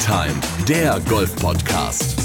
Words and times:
Time, 0.00 0.34
der 0.66 0.98
Golf-Podcast. 1.08 2.16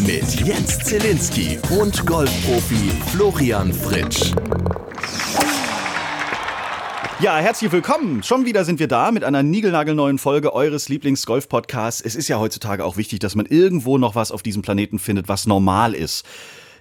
Mit 0.00 0.40
Jens 0.46 0.78
Zielinski 0.78 1.58
und 1.78 2.06
Golfprofi 2.06 2.90
Florian 3.12 3.70
Fritsch. 3.72 4.32
Ja, 7.20 7.36
herzlich 7.36 7.70
willkommen. 7.70 8.22
Schon 8.22 8.46
wieder 8.46 8.64
sind 8.64 8.80
wir 8.80 8.88
da 8.88 9.10
mit 9.10 9.24
einer 9.24 9.42
niegelnagelneuen 9.42 10.18
Folge 10.18 10.54
eures 10.54 10.88
Lieblings-Golf-Podcasts. 10.88 12.00
Es 12.00 12.16
ist 12.16 12.28
ja 12.28 12.38
heutzutage 12.38 12.84
auch 12.84 12.96
wichtig, 12.96 13.18
dass 13.18 13.34
man 13.34 13.44
irgendwo 13.44 13.98
noch 13.98 14.14
was 14.14 14.32
auf 14.32 14.42
diesem 14.42 14.62
Planeten 14.62 14.98
findet, 14.98 15.28
was 15.28 15.46
normal 15.46 15.94
ist. 15.94 16.24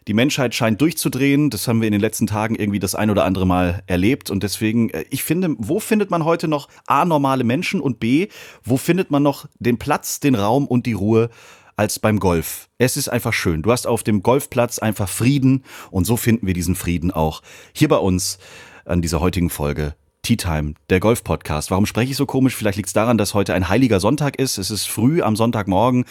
Die 0.08 0.14
Menschheit 0.14 0.56
scheint 0.56 0.82
durchzudrehen. 0.82 1.50
Das 1.50 1.68
haben 1.68 1.82
wir 1.82 1.88
in 1.88 1.92
den 1.92 2.02
letzten 2.02 2.26
Tagen 2.26 2.56
irgendwie 2.56 2.80
das 2.80 2.96
ein 2.96 3.12
oder 3.12 3.26
andere 3.26 3.46
Mal 3.46 3.84
erlebt. 3.86 4.30
Und 4.32 4.44
deswegen, 4.44 4.90
äh, 4.90 5.06
ich 5.10 5.24
finde, 5.24 5.56
wo 5.58 5.80
findet 5.80 6.10
man 6.10 6.26
heute 6.26 6.48
noch 6.48 6.70
A, 6.88 7.06
normale 7.06 7.44
Menschen 7.44 7.82
und 7.82 8.00
B, 8.00 8.28
wo 8.64 8.78
findet 8.78 9.12
man 9.12 9.24
noch 9.24 9.48
den 9.60 9.78
Platz, 9.78 10.20
den 10.20 10.36
Raum 10.36 10.66
und 10.66 10.86
die 10.86 10.94
Ruhe 10.94 11.30
als 11.76 12.00
beim 12.00 12.20
Golf? 12.20 12.70
Es 12.78 12.98
ist 12.98 13.10
einfach 13.10 13.34
schön. 13.34 13.62
Du 13.62 13.72
hast 13.72 13.86
auf 13.86 14.04
dem 14.04 14.24
Golfplatz 14.24 14.80
einfach 14.80 15.08
Frieden 15.08 15.64
und 15.92 16.06
so 16.06 16.18
finden 16.18 16.48
wir 16.48 16.54
diesen 16.54 16.76
Frieden 16.76 17.12
auch 17.12 17.42
hier 17.74 17.88
bei 17.88 17.98
uns 17.98 18.40
an 18.86 19.02
dieser 19.02 19.20
heutigen 19.20 19.52
Folge 19.52 19.94
Tea 20.24 20.38
Time, 20.38 20.76
der 20.92 21.00
Golf-Podcast. 21.00 21.72
Warum 21.72 21.88
spreche 21.88 22.12
ich 22.12 22.18
so 22.18 22.28
komisch? 22.28 22.56
Vielleicht 22.56 22.78
liegt 22.78 22.88
es 22.88 22.94
daran, 22.94 23.18
dass 23.18 23.34
heute 23.34 23.56
ein 23.56 23.70
heiliger 23.70 24.00
Sonntag 24.00 24.38
ist. 24.38 24.60
Es 24.60 24.70
ist 24.70 24.86
früh 24.86 25.24
am 25.24 25.36
Sonntagmorgen. 25.36 26.06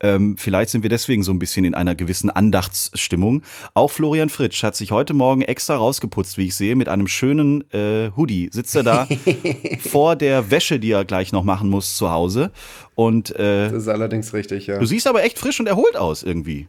Ähm, 0.00 0.36
vielleicht 0.36 0.70
sind 0.70 0.82
wir 0.82 0.90
deswegen 0.90 1.22
so 1.22 1.30
ein 1.30 1.38
bisschen 1.38 1.64
in 1.64 1.74
einer 1.74 1.94
gewissen 1.94 2.28
Andachtsstimmung. 2.28 3.42
Auch 3.74 3.92
Florian 3.92 4.30
Fritsch 4.30 4.64
hat 4.64 4.74
sich 4.74 4.90
heute 4.90 5.14
Morgen 5.14 5.42
extra 5.42 5.76
rausgeputzt, 5.76 6.38
wie 6.38 6.46
ich 6.46 6.56
sehe, 6.56 6.74
mit 6.74 6.88
einem 6.88 7.06
schönen 7.06 7.62
äh, 7.72 8.10
Hoodie. 8.16 8.50
Sitzt 8.52 8.74
er 8.74 8.82
da 8.82 9.06
vor 9.78 10.16
der 10.16 10.50
Wäsche, 10.50 10.80
die 10.80 10.90
er 10.90 11.04
gleich 11.04 11.30
noch 11.30 11.44
machen 11.44 11.70
muss 11.70 11.96
zu 11.96 12.10
Hause. 12.10 12.50
Und 12.96 13.30
äh, 13.36 13.70
das 13.70 13.84
ist 13.84 13.88
allerdings 13.88 14.32
richtig, 14.34 14.66
ja. 14.66 14.80
Du 14.80 14.86
siehst 14.86 15.06
aber 15.06 15.22
echt 15.22 15.38
frisch 15.38 15.60
und 15.60 15.68
erholt 15.68 15.96
aus 15.96 16.24
irgendwie 16.24 16.66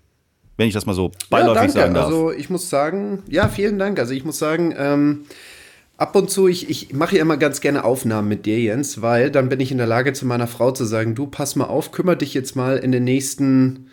wenn 0.55 0.67
ich 0.67 0.73
das 0.75 0.85
mal 0.85 0.93
so 0.93 1.11
beiläufig 1.31 1.55
ja, 1.55 1.61
danke. 1.61 1.73
sagen 1.73 1.93
darf. 1.95 2.05
Also 2.05 2.31
ich 2.31 2.49
muss 2.51 2.69
sagen, 2.69 3.23
ja, 3.27 3.47
vielen 3.47 3.79
Dank. 3.79 3.97
Also 3.97 4.13
ich 4.13 4.23
muss 4.23 4.37
sagen, 4.37 4.73
ähm, 4.77 5.25
ab 6.03 6.17
und 6.17 6.29
zu, 6.29 6.49
ich, 6.49 6.69
ich 6.69 6.91
mache 6.91 7.15
ja 7.15 7.21
immer 7.21 7.37
ganz 7.37 7.61
gerne 7.61 7.85
Aufnahmen 7.85 8.27
mit 8.27 8.45
dir, 8.45 8.59
Jens, 8.59 9.01
weil 9.01 9.31
dann 9.31 9.47
bin 9.47 9.61
ich 9.61 9.71
in 9.71 9.77
der 9.77 9.87
Lage, 9.87 10.11
zu 10.11 10.25
meiner 10.25 10.47
Frau 10.47 10.71
zu 10.71 10.83
sagen, 10.83 11.15
du 11.15 11.27
pass 11.27 11.55
mal 11.55 11.63
auf, 11.63 11.91
kümmere 11.93 12.17
dich 12.17 12.33
jetzt 12.33 12.57
mal 12.57 12.75
in 12.75 12.91
den 12.91 13.05
nächsten. 13.05 13.87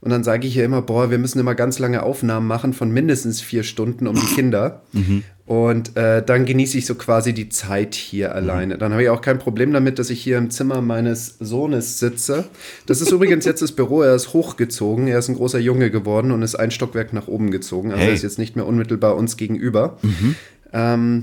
Und 0.00 0.10
dann 0.10 0.22
sage 0.22 0.46
ich 0.46 0.54
ja 0.54 0.64
immer, 0.64 0.80
boah, 0.80 1.10
wir 1.10 1.18
müssen 1.18 1.40
immer 1.40 1.56
ganz 1.56 1.80
lange 1.80 2.04
Aufnahmen 2.04 2.46
machen 2.46 2.72
von 2.72 2.92
mindestens 2.92 3.40
vier 3.40 3.64
Stunden 3.64 4.06
um 4.06 4.14
die 4.14 4.34
Kinder. 4.36 4.82
Mhm. 4.92 5.24
Und 5.44 5.96
äh, 5.96 6.24
dann 6.24 6.44
genieße 6.44 6.78
ich 6.78 6.86
so 6.86 6.94
quasi 6.94 7.32
die 7.32 7.48
Zeit 7.48 7.96
hier 7.96 8.28
mhm. 8.28 8.34
alleine. 8.34 8.78
Dann 8.78 8.92
habe 8.92 9.02
ich 9.02 9.08
auch 9.08 9.20
kein 9.20 9.40
Problem 9.40 9.72
damit, 9.72 9.98
dass 9.98 10.10
ich 10.10 10.22
hier 10.22 10.38
im 10.38 10.50
Zimmer 10.50 10.82
meines 10.82 11.36
Sohnes 11.40 11.98
sitze. 11.98 12.44
Das 12.86 13.00
ist 13.00 13.10
übrigens 13.10 13.44
jetzt 13.44 13.62
das 13.62 13.72
Büro. 13.72 14.02
Er 14.02 14.14
ist 14.14 14.32
hochgezogen. 14.32 15.08
Er 15.08 15.18
ist 15.18 15.28
ein 15.28 15.34
großer 15.34 15.58
Junge 15.58 15.90
geworden 15.90 16.30
und 16.30 16.42
ist 16.42 16.54
ein 16.54 16.70
Stockwerk 16.70 17.12
nach 17.12 17.26
oben 17.26 17.50
gezogen. 17.50 17.90
Also 17.90 18.02
hey. 18.02 18.10
er 18.10 18.14
ist 18.14 18.22
jetzt 18.22 18.38
nicht 18.38 18.54
mehr 18.54 18.66
unmittelbar 18.66 19.16
uns 19.16 19.36
gegenüber. 19.36 19.98
Mhm. 20.02 20.36
Ähm, 20.72 21.22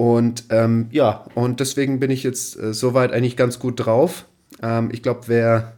und 0.00 0.44
ähm, 0.48 0.86
ja, 0.92 1.26
und 1.34 1.60
deswegen 1.60 2.00
bin 2.00 2.10
ich 2.10 2.22
jetzt 2.22 2.58
äh, 2.58 2.72
soweit 2.72 3.12
eigentlich 3.12 3.36
ganz 3.36 3.58
gut 3.58 3.84
drauf. 3.84 4.24
Ähm, 4.62 4.88
ich 4.90 5.02
glaube, 5.02 5.24
wer 5.26 5.74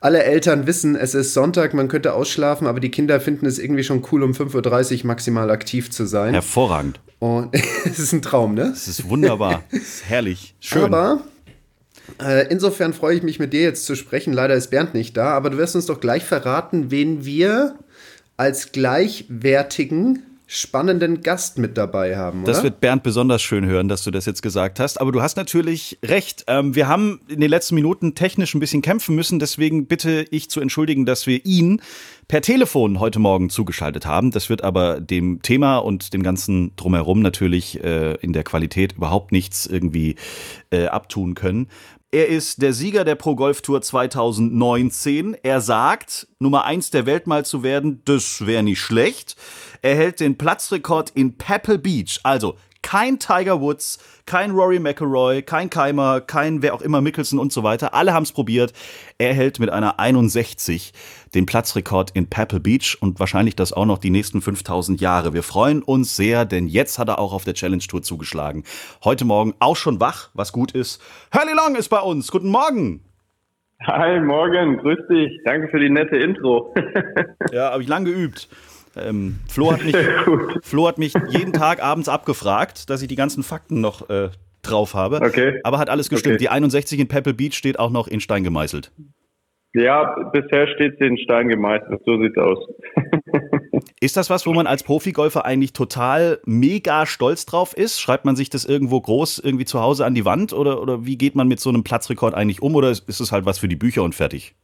alle 0.00 0.22
Eltern 0.22 0.66
wissen, 0.66 0.96
es 0.96 1.14
ist 1.14 1.34
Sonntag, 1.34 1.74
man 1.74 1.88
könnte 1.88 2.14
ausschlafen, 2.14 2.66
aber 2.66 2.80
die 2.80 2.90
Kinder 2.90 3.20
finden 3.20 3.44
es 3.44 3.58
irgendwie 3.58 3.84
schon 3.84 4.02
cool, 4.10 4.22
um 4.22 4.32
5.30 4.32 5.00
Uhr 5.00 5.06
maximal 5.08 5.50
aktiv 5.50 5.90
zu 5.90 6.06
sein. 6.06 6.32
Hervorragend. 6.32 7.00
Und 7.18 7.54
es 7.84 7.98
ist 7.98 8.14
ein 8.14 8.22
Traum, 8.22 8.54
ne? 8.54 8.72
Es 8.72 8.88
ist 8.88 9.10
wunderbar. 9.10 9.62
Es 9.70 9.82
ist 9.82 10.08
herrlich. 10.08 10.54
Schön. 10.58 10.84
Aber 10.84 11.20
äh, 12.18 12.46
insofern 12.48 12.94
freue 12.94 13.16
ich 13.16 13.22
mich, 13.22 13.38
mit 13.38 13.52
dir 13.52 13.60
jetzt 13.60 13.84
zu 13.84 13.94
sprechen. 13.94 14.32
Leider 14.32 14.54
ist 14.54 14.70
Bernd 14.70 14.94
nicht 14.94 15.18
da, 15.18 15.34
aber 15.34 15.50
du 15.50 15.58
wirst 15.58 15.76
uns 15.76 15.84
doch 15.84 16.00
gleich 16.00 16.24
verraten, 16.24 16.90
wen 16.90 17.26
wir 17.26 17.78
als 18.38 18.72
gleichwertigen 18.72 20.22
spannenden 20.48 21.22
Gast 21.22 21.58
mit 21.58 21.76
dabei 21.76 22.16
haben. 22.16 22.44
Oder? 22.44 22.52
Das 22.52 22.62
wird 22.62 22.80
Bernd 22.80 23.02
besonders 23.02 23.42
schön 23.42 23.66
hören, 23.66 23.88
dass 23.88 24.04
du 24.04 24.12
das 24.12 24.26
jetzt 24.26 24.42
gesagt 24.42 24.78
hast. 24.78 25.00
Aber 25.00 25.10
du 25.10 25.20
hast 25.20 25.36
natürlich 25.36 25.98
recht. 26.04 26.44
Ähm, 26.46 26.76
wir 26.76 26.86
haben 26.86 27.20
in 27.28 27.40
den 27.40 27.50
letzten 27.50 27.74
Minuten 27.74 28.14
technisch 28.14 28.54
ein 28.54 28.60
bisschen 28.60 28.80
kämpfen 28.80 29.16
müssen. 29.16 29.40
Deswegen 29.40 29.86
bitte 29.86 30.24
ich 30.30 30.48
zu 30.48 30.60
entschuldigen, 30.60 31.04
dass 31.04 31.26
wir 31.26 31.44
ihn 31.44 31.80
per 32.28 32.42
Telefon 32.42 33.00
heute 33.00 33.18
Morgen 33.18 33.50
zugeschaltet 33.50 34.06
haben. 34.06 34.30
Das 34.30 34.48
wird 34.48 34.62
aber 34.62 35.00
dem 35.00 35.42
Thema 35.42 35.78
und 35.78 36.14
dem 36.14 36.22
ganzen 36.22 36.74
drumherum 36.76 37.22
natürlich 37.22 37.82
äh, 37.82 38.14
in 38.14 38.32
der 38.32 38.44
Qualität 38.44 38.92
überhaupt 38.92 39.32
nichts 39.32 39.66
irgendwie 39.66 40.14
äh, 40.70 40.86
abtun 40.86 41.34
können. 41.34 41.68
Er 42.12 42.28
ist 42.28 42.62
der 42.62 42.72
Sieger 42.72 43.04
der 43.04 43.16
Pro 43.16 43.34
Golf 43.34 43.62
Tour 43.62 43.82
2019. 43.82 45.36
Er 45.42 45.60
sagt, 45.60 46.28
Nummer 46.38 46.64
eins 46.64 46.90
der 46.90 47.04
Welt 47.04 47.26
mal 47.26 47.44
zu 47.44 47.62
werden, 47.64 48.00
das 48.04 48.46
wäre 48.46 48.62
nicht 48.62 48.80
schlecht. 48.80 49.36
Er 49.82 49.96
hält 49.96 50.20
den 50.20 50.38
Platzrekord 50.38 51.10
in 51.10 51.36
Pebble 51.36 51.78
Beach, 51.78 52.20
also 52.22 52.56
kein 52.86 53.18
Tiger 53.18 53.60
Woods, 53.60 53.98
kein 54.26 54.52
Rory 54.52 54.78
McIlroy, 54.78 55.42
kein 55.42 55.70
Keimer, 55.70 56.20
kein 56.20 56.62
wer 56.62 56.72
auch 56.72 56.82
immer 56.82 57.00
Mickelson 57.00 57.40
und 57.40 57.52
so 57.52 57.64
weiter. 57.64 57.94
Alle 57.94 58.14
haben 58.14 58.22
es 58.22 58.30
probiert. 58.30 58.72
Er 59.18 59.34
hält 59.34 59.58
mit 59.58 59.70
einer 59.70 59.98
61 59.98 60.92
den 61.34 61.46
Platzrekord 61.46 62.12
in 62.12 62.30
Pebble 62.30 62.60
Beach 62.60 62.96
und 63.00 63.18
wahrscheinlich 63.18 63.56
das 63.56 63.72
auch 63.72 63.86
noch 63.86 63.98
die 63.98 64.10
nächsten 64.10 64.40
5000 64.40 65.00
Jahre. 65.00 65.34
Wir 65.34 65.42
freuen 65.42 65.82
uns 65.82 66.14
sehr, 66.14 66.44
denn 66.44 66.68
jetzt 66.68 67.00
hat 67.00 67.08
er 67.08 67.18
auch 67.18 67.32
auf 67.32 67.42
der 67.42 67.54
Challenge 67.54 67.82
Tour 67.82 68.02
zugeschlagen. 68.02 68.62
Heute 69.02 69.24
Morgen 69.24 69.54
auch 69.58 69.76
schon 69.76 69.98
wach, 69.98 70.30
was 70.34 70.52
gut 70.52 70.70
ist. 70.70 71.02
Hurley 71.34 71.54
Long 71.54 71.74
ist 71.74 71.88
bei 71.88 72.00
uns. 72.00 72.30
Guten 72.30 72.50
Morgen. 72.50 73.00
Hi, 73.82 74.20
morgen. 74.20 74.78
Grüß 74.78 75.08
dich. 75.10 75.40
Danke 75.44 75.68
für 75.68 75.80
die 75.80 75.90
nette 75.90 76.16
Intro. 76.16 76.72
ja, 77.52 77.72
habe 77.72 77.82
ich 77.82 77.88
lang 77.88 78.04
geübt. 78.04 78.48
Ähm, 78.96 79.38
Flo, 79.48 79.72
hat 79.72 79.84
mich, 79.84 79.96
Flo 80.62 80.88
hat 80.88 80.98
mich 80.98 81.14
jeden 81.28 81.52
Tag 81.52 81.82
abends 81.82 82.08
abgefragt, 82.08 82.88
dass 82.90 83.02
ich 83.02 83.08
die 83.08 83.16
ganzen 83.16 83.42
Fakten 83.42 83.80
noch 83.80 84.08
äh, 84.08 84.30
drauf 84.62 84.94
habe. 84.94 85.20
Okay. 85.22 85.60
Aber 85.64 85.78
hat 85.78 85.90
alles 85.90 86.08
gestimmt. 86.08 86.36
Okay. 86.36 86.44
Die 86.44 86.48
61 86.48 87.00
in 87.00 87.08
Pebble 87.08 87.34
Beach 87.34 87.54
steht 87.54 87.78
auch 87.78 87.90
noch 87.90 88.08
in 88.08 88.20
Stein 88.20 88.44
gemeißelt. 88.44 88.90
Ja, 89.74 90.30
bisher 90.32 90.66
steht 90.68 90.96
sie 90.98 91.06
in 91.06 91.18
Stein 91.18 91.48
gemeißelt. 91.48 92.00
So 92.06 92.18
sieht's 92.20 92.38
aus. 92.38 92.58
ist 94.00 94.16
das 94.16 94.30
was, 94.30 94.46
wo 94.46 94.54
man 94.54 94.66
als 94.66 94.82
Profigolfer 94.82 95.44
eigentlich 95.44 95.74
total 95.74 96.40
mega 96.46 97.04
stolz 97.04 97.44
drauf 97.44 97.76
ist? 97.76 98.00
Schreibt 98.00 98.24
man 98.24 98.36
sich 98.36 98.48
das 98.48 98.64
irgendwo 98.64 99.00
groß 99.00 99.38
irgendwie 99.38 99.66
zu 99.66 99.80
Hause 99.80 100.06
an 100.06 100.14
die 100.14 100.24
Wand 100.24 100.54
oder, 100.54 100.80
oder 100.80 101.04
wie 101.04 101.18
geht 101.18 101.34
man 101.34 101.46
mit 101.46 101.60
so 101.60 101.68
einem 101.68 101.84
Platzrekord 101.84 102.34
eigentlich 102.34 102.62
um 102.62 102.74
oder 102.74 102.90
ist 102.90 103.08
es 103.08 103.32
halt 103.32 103.44
was 103.44 103.58
für 103.58 103.68
die 103.68 103.76
Bücher 103.76 104.02
und 104.02 104.14
fertig? 104.14 104.54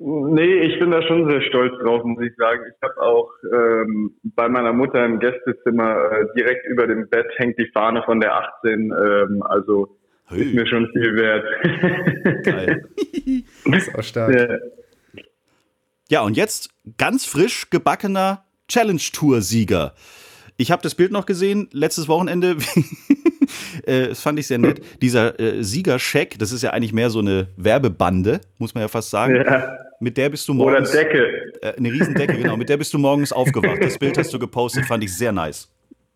Nee, 0.00 0.60
ich 0.60 0.78
bin 0.78 0.92
da 0.92 1.02
schon 1.02 1.28
sehr 1.28 1.42
stolz 1.42 1.76
drauf, 1.82 2.04
muss 2.04 2.24
ich 2.24 2.32
sagen. 2.36 2.62
Ich 2.68 2.82
habe 2.82 3.00
auch 3.00 3.30
ähm, 3.52 4.14
bei 4.22 4.48
meiner 4.48 4.72
Mutter 4.72 5.04
im 5.04 5.18
Gästezimmer 5.18 6.12
äh, 6.12 6.26
direkt 6.36 6.66
über 6.66 6.86
dem 6.86 7.08
Bett 7.08 7.26
hängt 7.36 7.58
die 7.58 7.68
Fahne 7.72 8.02
von 8.04 8.20
der 8.20 8.34
18. 8.34 8.92
Ähm, 8.92 9.42
also 9.42 9.98
Hey. 10.30 10.42
Ist 10.42 10.54
mir 10.54 10.66
schon 10.66 10.86
viel 10.92 11.16
wert. 11.16 12.44
Geil. 12.44 12.84
das 13.64 13.86
ist 13.86 13.94
auch 13.94 14.02
stark. 14.02 14.34
Ja. 14.34 15.22
ja, 16.10 16.20
und 16.20 16.36
jetzt 16.36 16.68
ganz 16.98 17.24
frisch 17.24 17.70
gebackener 17.70 18.44
Challenge 18.68 19.00
Tour 19.12 19.40
Sieger. 19.40 19.94
Ich 20.58 20.70
habe 20.70 20.82
das 20.82 20.94
Bild 20.94 21.12
noch 21.12 21.24
gesehen, 21.24 21.68
letztes 21.72 22.08
Wochenende. 22.08 22.56
äh, 23.86 24.08
das 24.08 24.22
fand 24.22 24.38
ich 24.38 24.46
sehr 24.46 24.58
nett. 24.58 24.80
Dieser 25.02 25.38
äh, 25.38 25.62
Siegerscheck, 25.62 26.38
das 26.38 26.52
ist 26.52 26.62
ja 26.62 26.70
eigentlich 26.70 26.92
mehr 26.92 27.10
so 27.10 27.20
eine 27.20 27.48
Werbebande, 27.56 28.40
muss 28.58 28.74
man 28.74 28.82
ja 28.82 28.88
fast 28.88 29.10
sagen. 29.10 29.36
Ja. 29.36 29.78
Mit 30.00 30.16
der 30.16 30.28
bist 30.28 30.46
du 30.48 30.54
morgens. 30.54 30.92
Oder 30.92 31.04
Decke. 31.04 31.52
Äh, 31.60 31.76
eine 31.76 31.92
Riesendecke, 31.92 32.36
genau. 32.36 32.56
Mit 32.56 32.68
der 32.68 32.76
bist 32.76 32.94
du 32.94 32.98
morgens 32.98 33.32
aufgewacht. 33.32 33.82
Das 33.82 33.98
Bild 33.98 34.16
hast 34.16 34.32
du 34.32 34.38
gepostet, 34.38 34.86
fand 34.86 35.02
ich 35.02 35.16
sehr 35.16 35.32
nice. 35.32 35.72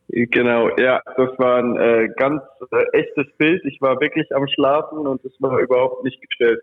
Genau, 0.09 0.69
ja, 0.77 1.01
das 1.17 1.31
war 1.39 1.59
ein 1.59 1.77
äh, 1.77 2.09
ganz 2.17 2.43
äh, 2.71 2.99
echtes 2.99 3.27
Bild. 3.39 3.65
Ich 3.65 3.81
war 3.81 3.99
wirklich 4.01 4.35
am 4.35 4.47
Schlafen 4.47 5.07
und 5.07 5.25
es 5.25 5.33
war 5.41 5.59
überhaupt 5.59 6.05
nicht 6.05 6.21
gestellt. 6.21 6.61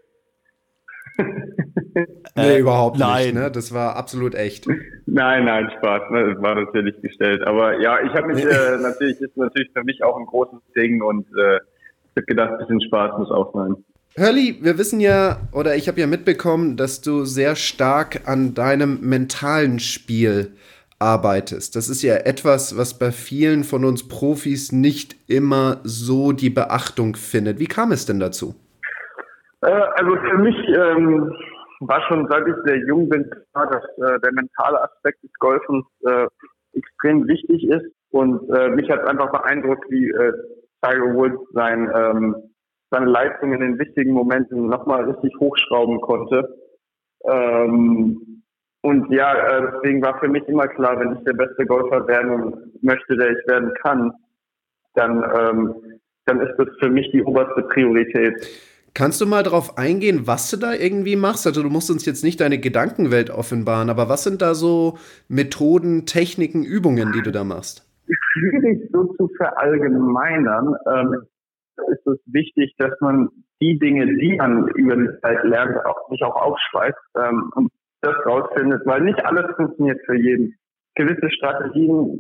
nee, 2.36 2.56
äh, 2.56 2.60
überhaupt 2.60 2.98
nein. 2.98 3.26
nicht. 3.26 3.36
Ne? 3.36 3.52
Das 3.52 3.74
war 3.74 3.96
absolut 3.96 4.36
echt. 4.36 4.68
Nein, 5.06 5.46
nein, 5.46 5.70
Spaß. 5.78 6.12
Ne? 6.12 6.34
Das 6.34 6.44
war 6.44 6.56
natürlich 6.56 7.02
gestellt. 7.02 7.46
Aber 7.46 7.80
ja, 7.80 8.00
ich 8.02 8.14
habe 8.14 8.28
mich 8.28 8.44
äh, 8.44 8.78
natürlich, 8.82 9.20
ist 9.20 9.38
natürlich 9.38 9.70
für 9.74 9.84
mich 9.84 10.04
auch 10.04 10.18
ein 10.18 10.26
großes 10.26 10.60
Ding 10.76 11.02
und 11.02 11.26
äh, 11.28 11.58
ich 11.58 12.18
habe 12.18 12.26
gedacht, 12.26 12.52
ein 12.52 12.58
bisschen 12.60 12.82
Spaß 12.82 13.18
muss 13.18 13.32
auch 13.32 13.54
sein. 13.54 13.76
Hurley, 14.18 14.58
wir 14.62 14.78
wissen 14.78 15.00
ja, 15.00 15.48
oder 15.54 15.76
ich 15.76 15.88
habe 15.88 16.00
ja 16.00 16.08
mitbekommen, 16.08 16.78
dass 16.78 17.02
du 17.02 17.26
sehr 17.26 17.56
stark 17.56 18.28
an 18.28 18.54
deinem 18.54 19.00
mentalen 19.02 19.80
Spiel 19.80 20.54
arbeitest. 20.98 21.76
Das 21.76 21.88
ist 21.88 22.02
ja 22.02 22.16
etwas, 22.16 22.76
was 22.76 23.00
bei 23.00 23.12
vielen 23.12 23.64
von 23.64 23.86
uns 23.86 24.08
Profis 24.08 24.72
nicht 24.72 25.16
immer 25.28 25.80
so 25.84 26.34
die 26.34 26.50
Beachtung 26.50 27.16
findet. 27.16 27.60
Wie 27.60 27.68
kam 27.68 27.92
es 27.92 28.06
denn 28.06 28.20
dazu? 28.20 28.56
Äh, 29.62 29.72
also 29.72 30.16
für 30.16 30.38
mich 30.38 30.56
ähm, 30.70 31.34
war 31.82 32.02
schon, 32.08 32.28
seit 32.30 32.48
ich 32.48 32.56
sehr 32.66 32.78
jung 32.86 33.10
bin, 33.10 33.30
klar, 33.54 33.68
dass 33.70 33.84
äh, 33.98 34.20
der 34.20 34.32
mentale 34.34 34.82
Aspekt 34.84 35.24
des 35.24 35.34
Golfens 35.40 35.86
äh, 36.06 36.28
extrem 36.74 37.28
wichtig 37.28 37.68
ist. 37.70 37.86
Und 38.12 38.50
äh, 38.50 38.70
mich 38.70 38.90
hat 38.90 39.06
einfach 39.08 39.32
beeindruckt, 39.32 39.86
wie 39.90 40.10
äh, 40.10 40.34
Tiger 40.82 41.14
Woods 41.14 41.42
sein, 41.54 41.92
ähm, 41.94 42.36
seine 42.92 43.06
Leistung 43.06 43.54
in 43.54 43.60
den 43.60 43.80
wichtigen 43.80 44.14
Momenten 44.14 44.68
nochmal 44.68 45.10
richtig 45.10 45.34
hochschrauben 45.40 46.02
konnte. 46.02 46.58
Ähm, 47.26 48.44
und 48.82 49.12
ja, 49.12 49.34
äh, 49.34 49.72
deswegen 49.74 50.02
war 50.02 50.20
für 50.20 50.30
mich 50.30 50.48
immer 50.48 50.68
klar, 50.68 51.00
wenn 51.00 51.18
ich 51.18 51.24
der 51.24 51.34
beste 51.34 51.66
Golfer 51.66 52.08
werden 52.08 52.74
möchte, 52.82 53.16
der 53.16 53.32
ich 53.32 53.48
werden 53.48 53.74
kann, 53.82 54.14
dann, 54.96 55.24
ähm, 55.38 55.76
dann 56.26 56.40
ist 56.42 56.58
das 56.58 56.68
für 56.80 56.90
mich 56.90 57.12
die 57.12 57.24
oberste 57.24 57.62
Priorität. 57.64 58.48
Kannst 58.94 59.22
du 59.22 59.26
mal 59.26 59.44
darauf 59.44 59.78
eingehen, 59.78 60.28
was 60.28 60.50
du 60.50 60.58
da 60.58 60.74
irgendwie 60.74 61.16
machst? 61.16 61.46
Also 61.46 61.64
du 61.64 61.70
musst 61.70 61.92
uns 61.92 62.06
jetzt 62.06 62.24
nicht 62.24 62.42
deine 62.42 62.60
Gedankenwelt 62.60 63.30
offenbaren, 63.30 63.90
aber 63.90 64.10
was 64.10 64.24
sind 64.24 64.42
da 64.42 64.54
so 64.54 64.98
Methoden, 65.28 66.06
Techniken, 66.06 66.64
Übungen, 66.64 67.12
die 67.12 67.22
du 67.22 67.32
da 67.32 67.44
machst? 67.44 67.86
Schwierig 68.08 68.90
so 68.92 69.06
zu 69.16 69.30
verallgemeinern. 69.38 70.76
Ähm, 70.92 71.16
ist 71.88 72.06
es 72.08 72.20
wichtig, 72.26 72.76
dass 72.78 72.92
man 73.00 73.30
die 73.62 73.78
Dinge, 73.80 74.06
die 74.06 74.36
man 74.38 74.68
über 74.70 74.96
die 74.96 75.10
Zeit 75.22 75.44
lernt, 75.44 75.78
auch 75.86 76.10
sich 76.10 76.24
auch 76.24 76.36
aufschreibt 76.36 77.00
ähm, 77.16 77.52
und 77.56 77.72
das 78.02 78.16
rausfindet, 78.26 78.86
weil 78.86 79.02
nicht 79.02 79.24
alles 79.26 79.56
funktioniert 79.56 80.00
für 80.06 80.16
jeden. 80.16 80.56
Gewisse 80.96 81.30
Strategien 81.32 82.20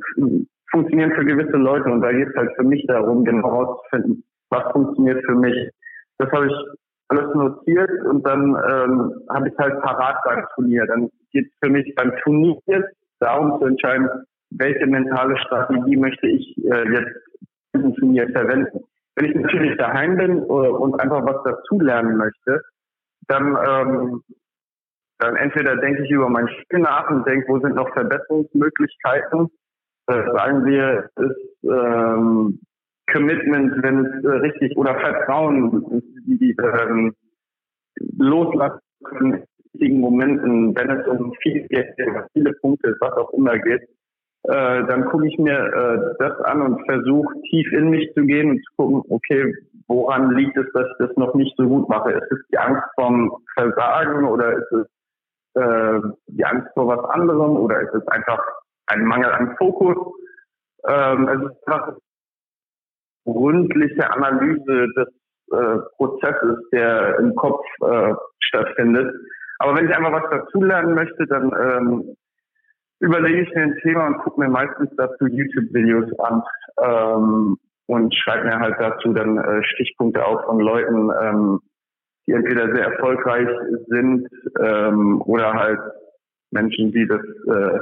funktionieren 0.72 1.12
für 1.14 1.26
gewisse 1.26 1.58
Leute 1.58 1.90
und 1.90 2.02
da 2.02 2.12
geht 2.12 2.28
es 2.30 2.36
halt 2.36 2.52
für 2.56 2.64
mich 2.64 2.86
darum, 2.88 3.24
genau 3.24 3.48
herauszufinden, 3.48 4.24
was 4.50 4.72
funktioniert 4.72 5.24
für 5.26 5.36
mich. 5.36 5.70
Das 6.20 6.32
habe 6.32 6.48
ich 6.48 6.54
alles 7.08 7.34
notiert 7.34 7.90
und 8.06 8.26
dann 8.26 8.50
ähm, 8.50 9.14
habe 9.30 9.50
ich 9.50 9.58
halt 9.58 9.82
parat 9.82 10.18
beim 10.24 10.46
Turnier. 10.54 10.86
Dann 10.86 11.10
geht 11.32 11.48
es 11.48 11.52
für 11.62 11.72
mich 11.72 11.94
beim 11.96 12.16
Turnier 12.24 12.88
darum 13.20 13.60
zu 13.60 13.66
entscheiden, 13.66 14.08
welche 14.52 14.86
mentale 14.86 15.38
Strategie 15.40 15.98
möchte 15.98 16.28
ich 16.28 16.58
äh, 16.66 16.90
jetzt 16.92 17.16
diesem 17.76 17.96
Turnier 17.96 18.30
verwenden. 18.30 18.82
Wenn 19.16 19.26
ich 19.26 19.36
natürlich 19.36 19.78
daheim 19.78 20.18
bin 20.18 20.38
äh, 20.38 20.44
und 20.44 21.00
einfach 21.00 21.26
was 21.26 21.44
dazulernen 21.44 22.18
möchte, 22.18 22.62
dann, 23.28 23.58
ähm, 23.68 24.24
dann 25.20 25.36
entweder 25.36 25.78
denke 25.78 26.04
ich 26.04 26.12
über 26.12 26.30
mein 26.30 26.48
Spiel 26.48 26.80
nach 26.80 27.10
und 27.10 27.28
denke, 27.28 27.48
wo 27.48 27.60
sind 27.60 27.76
noch 27.76 27.92
Verbesserungsmöglichkeiten. 27.94 29.50
Äh, 30.08 30.24
sagen 30.32 30.66
wir, 30.66 31.10
ist 31.16 31.64
ähm, 31.64 32.60
Commitment, 33.12 33.84
wenn 33.84 34.06
es 34.06 34.24
äh, 34.24 34.28
richtig 34.28 34.78
oder 34.78 34.96
Vertrauen, 35.00 36.02
die 36.26 36.56
ähm, 36.62 37.14
loslassen 38.18 38.80
können 39.04 39.34
in 39.34 39.44
wichtigen 39.74 40.00
Momenten, 40.00 40.76
wenn 40.76 40.90
es 40.90 41.08
um 41.08 41.34
viel 41.42 41.68
Geld, 41.68 41.96
viele 42.34 42.54
Punkte, 42.54 42.96
was 43.00 43.14
auch 43.14 43.32
immer 43.34 43.58
geht, 43.60 43.82
äh, 44.44 44.86
dann 44.86 45.06
gucke 45.06 45.28
ich 45.28 45.38
mir 45.38 45.58
äh, 45.58 46.16
das 46.20 46.40
an 46.46 46.62
und 46.62 46.86
versuche 46.86 47.42
tief 47.50 47.72
in 47.74 47.90
mich 47.90 48.12
zu 48.14 48.24
gehen 48.24 48.52
und 48.52 48.64
zu 48.64 48.74
gucken, 48.78 49.04
okay, 49.10 49.54
woran 49.88 50.32
liegt 50.36 50.58
es, 50.58 50.66
dass 50.74 50.88
ich 50.88 51.08
das 51.08 51.18
noch 51.18 51.34
nicht 51.36 51.56
so 51.58 51.68
gut 51.68 51.90
mache? 51.90 52.12
Ist 52.12 52.32
es 52.32 52.40
die 52.52 52.58
Angst 52.58 52.84
vom 52.96 53.36
Versagen 53.54 54.26
oder 54.26 54.58
ist 54.58 54.72
es 54.72 54.88
äh, 55.56 56.00
die 56.28 56.46
Angst 56.46 56.70
vor 56.74 56.88
was 56.88 57.04
anderem 57.10 57.58
oder 57.58 57.82
ist 57.82 57.94
es 57.94 58.08
einfach 58.08 58.42
ein 58.88 59.04
Mangel 59.04 59.32
an 59.32 59.56
Fokus? 59.58 59.98
Ähm, 60.88 61.28
es 61.28 61.52
ist 61.52 61.68
einfach 61.68 61.98
gründliche 63.26 64.12
Analyse 64.12 64.88
des 64.96 65.08
äh, 65.52 65.80
Prozesses, 65.98 66.58
der 66.72 67.20
im 67.20 67.36
Kopf 67.36 67.66
äh, 67.82 68.14
stattfindet. 68.40 69.14
Aber 69.60 69.76
wenn 69.76 69.90
ich 69.90 69.96
einfach 69.96 70.12
was 70.12 70.30
dazulernen 70.30 70.94
möchte, 70.94 71.26
dann 71.28 71.52
ähm, 71.60 72.16
überlege 73.00 73.42
ich 73.42 73.54
mir 73.54 73.64
ein 73.64 73.78
Thema 73.82 74.08
und 74.08 74.20
gucke 74.20 74.40
mir 74.40 74.50
meistens 74.50 74.90
dazu 74.98 75.28
YouTube-Videos 75.28 76.18
an 76.20 76.44
ähm, 76.82 77.58
und 77.88 78.16
schreibe 78.16 78.46
mir 78.46 78.60
halt 78.60 78.76
dazu 78.80 79.14
dann 79.14 79.38
äh, 79.38 79.64
Stichpunkte 79.64 80.26
auf 80.26 80.44
von 80.46 80.60
Leuten, 80.60 81.10
ähm, 81.22 81.60
die 82.28 82.34
entweder 82.34 82.74
sehr 82.74 82.86
erfolgreich 82.86 83.48
sind 83.88 84.28
ähm, 84.62 85.22
oder 85.22 85.54
halt 85.54 85.80
Menschen, 86.52 86.92
die 86.92 87.08
das 87.08 87.22
äh, 87.22 87.80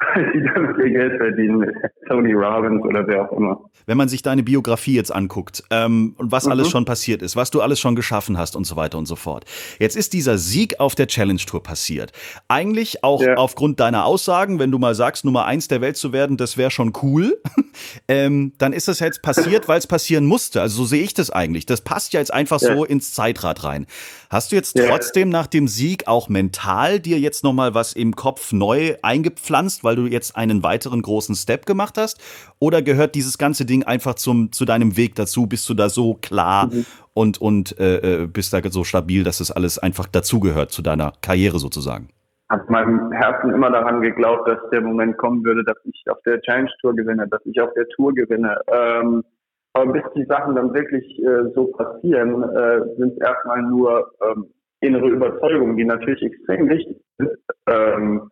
die 0.34 0.42
damit 0.42 0.78
ihr 0.78 0.90
Geld 0.90 1.16
verdienen, 1.18 1.72
Tony 2.08 2.32
Robbins 2.32 2.84
oder 2.84 3.06
wer 3.06 3.22
auch 3.22 3.36
immer. 3.36 3.60
Wenn 3.86 3.96
man 3.96 4.08
sich 4.08 4.22
deine 4.22 4.42
Biografie 4.42 4.94
jetzt 4.94 5.14
anguckt 5.14 5.62
ähm, 5.70 6.14
und 6.16 6.32
was 6.32 6.46
mhm. 6.46 6.52
alles 6.52 6.70
schon 6.70 6.84
passiert 6.84 7.22
ist, 7.22 7.36
was 7.36 7.50
du 7.50 7.60
alles 7.60 7.80
schon 7.80 7.94
geschaffen 7.96 8.38
hast 8.38 8.56
und 8.56 8.64
so 8.64 8.76
weiter 8.76 8.96
und 8.98 9.06
so 9.06 9.16
fort. 9.16 9.44
Jetzt 9.78 9.96
ist 9.96 10.12
dieser 10.12 10.38
Sieg 10.38 10.80
auf 10.80 10.94
der 10.94 11.06
Challenge 11.06 11.40
Tour 11.40 11.62
passiert. 11.62 12.12
Eigentlich 12.48 13.04
auch 13.04 13.22
ja. 13.22 13.34
aufgrund 13.34 13.80
deiner 13.80 14.04
Aussagen, 14.06 14.58
wenn 14.58 14.70
du 14.70 14.78
mal 14.78 14.94
sagst, 14.94 15.24
Nummer 15.24 15.44
eins 15.44 15.68
der 15.68 15.80
Welt 15.80 15.96
zu 15.96 16.12
werden, 16.12 16.36
das 16.36 16.56
wäre 16.56 16.70
schon 16.70 16.92
cool. 17.02 17.40
ähm, 18.08 18.52
dann 18.58 18.72
ist 18.72 18.88
das 18.88 19.00
jetzt 19.00 19.22
passiert, 19.22 19.68
weil 19.68 19.78
es 19.78 19.86
passieren 19.86 20.26
musste. 20.26 20.60
Also 20.60 20.78
so 20.78 20.84
sehe 20.84 21.02
ich 21.02 21.14
das 21.14 21.30
eigentlich. 21.30 21.66
Das 21.66 21.82
passt 21.82 22.12
ja 22.12 22.20
jetzt 22.20 22.32
einfach 22.32 22.60
ja. 22.60 22.74
so 22.74 22.84
ins 22.84 23.12
Zeitrad 23.12 23.64
rein. 23.64 23.86
Hast 24.30 24.52
du 24.52 24.56
jetzt 24.56 24.76
trotzdem 24.76 25.28
nach 25.28 25.46
dem 25.46 25.68
Sieg 25.68 26.08
auch 26.08 26.28
mental 26.28 27.00
dir 27.00 27.18
jetzt 27.18 27.44
nochmal 27.44 27.74
was 27.74 27.92
im 27.92 28.16
Kopf 28.16 28.52
neu 28.52 28.96
eingepflanzt, 29.02 29.84
weil 29.84 29.96
du 29.96 30.06
jetzt 30.06 30.36
einen 30.36 30.62
weiteren 30.62 31.02
großen 31.02 31.34
Step 31.34 31.66
gemacht 31.66 31.93
hast? 31.96 32.20
Oder 32.58 32.82
gehört 32.82 33.14
dieses 33.14 33.38
ganze 33.38 33.64
Ding 33.64 33.84
einfach 33.84 34.14
zum, 34.14 34.52
zu 34.52 34.64
deinem 34.64 34.96
Weg 34.96 35.14
dazu? 35.14 35.46
Bist 35.46 35.68
du 35.68 35.74
da 35.74 35.88
so 35.88 36.14
klar 36.14 36.66
mhm. 36.66 36.86
und, 37.12 37.40
und 37.40 37.78
äh, 37.78 38.22
äh 38.22 38.26
bist 38.26 38.52
da 38.52 38.60
so 38.70 38.84
stabil, 38.84 39.24
dass 39.24 39.38
das 39.38 39.50
alles 39.50 39.78
einfach 39.78 40.06
dazugehört 40.06 40.72
zu 40.72 40.82
deiner 40.82 41.12
Karriere 41.20 41.58
sozusagen? 41.58 42.08
habe 42.50 42.72
meinem 42.72 43.12
Herzen 43.12 43.52
immer 43.52 43.70
daran 43.70 44.00
geglaubt, 44.00 44.48
dass 44.48 44.58
der 44.70 44.80
Moment 44.80 45.16
kommen 45.16 45.44
würde, 45.44 45.64
dass 45.64 45.76
ich 45.84 46.04
auf 46.08 46.20
der 46.22 46.40
Challenge 46.42 46.70
Tour 46.80 46.94
gewinne, 46.94 47.26
dass 47.28 47.44
ich 47.44 47.60
auf 47.60 47.72
der 47.74 47.88
Tour 47.88 48.14
gewinne. 48.14 48.60
Ähm, 48.68 49.24
aber 49.72 49.92
bis 49.92 50.02
die 50.14 50.24
Sachen 50.26 50.54
dann 50.54 50.72
wirklich 50.72 51.04
äh, 51.18 51.50
so 51.54 51.66
passieren, 51.66 52.42
äh, 52.42 52.80
sind 52.96 53.14
es 53.14 53.26
erstmal 53.26 53.62
nur 53.62 54.12
ähm, 54.22 54.46
innere 54.80 55.08
Überzeugungen, 55.08 55.76
die 55.76 55.84
natürlich 55.84 56.22
extrem 56.22 56.68
wichtig 56.68 57.02
sind. 57.18 57.30
Ähm, 57.66 58.30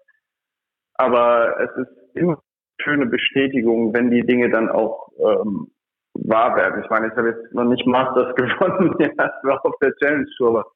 aber 0.95 1.61
es 1.61 1.71
ist 1.83 1.93
immer 2.15 2.41
schöne 2.81 3.07
Bestätigung, 3.07 3.93
wenn 3.95 4.11
die 4.11 4.27
Dinge 4.27 4.51
dann 4.51 4.69
auch 4.69 5.11
ähm, 5.19 5.69
wahr 6.15 6.57
werden. 6.57 6.83
Ich 6.83 6.91
meine, 6.91 7.09
ich 7.09 7.17
habe 7.17 7.31
jetzt 7.31 7.55
noch 7.55 7.65
nicht 7.65 7.87
Masters 7.87 8.35
gewonnen, 8.37 8.95
ja, 9.01 9.33
war 9.43 9.65
auf 9.65 9.75
der 9.81 9.95
Challenge 9.97 10.27
Tour. 10.37 10.67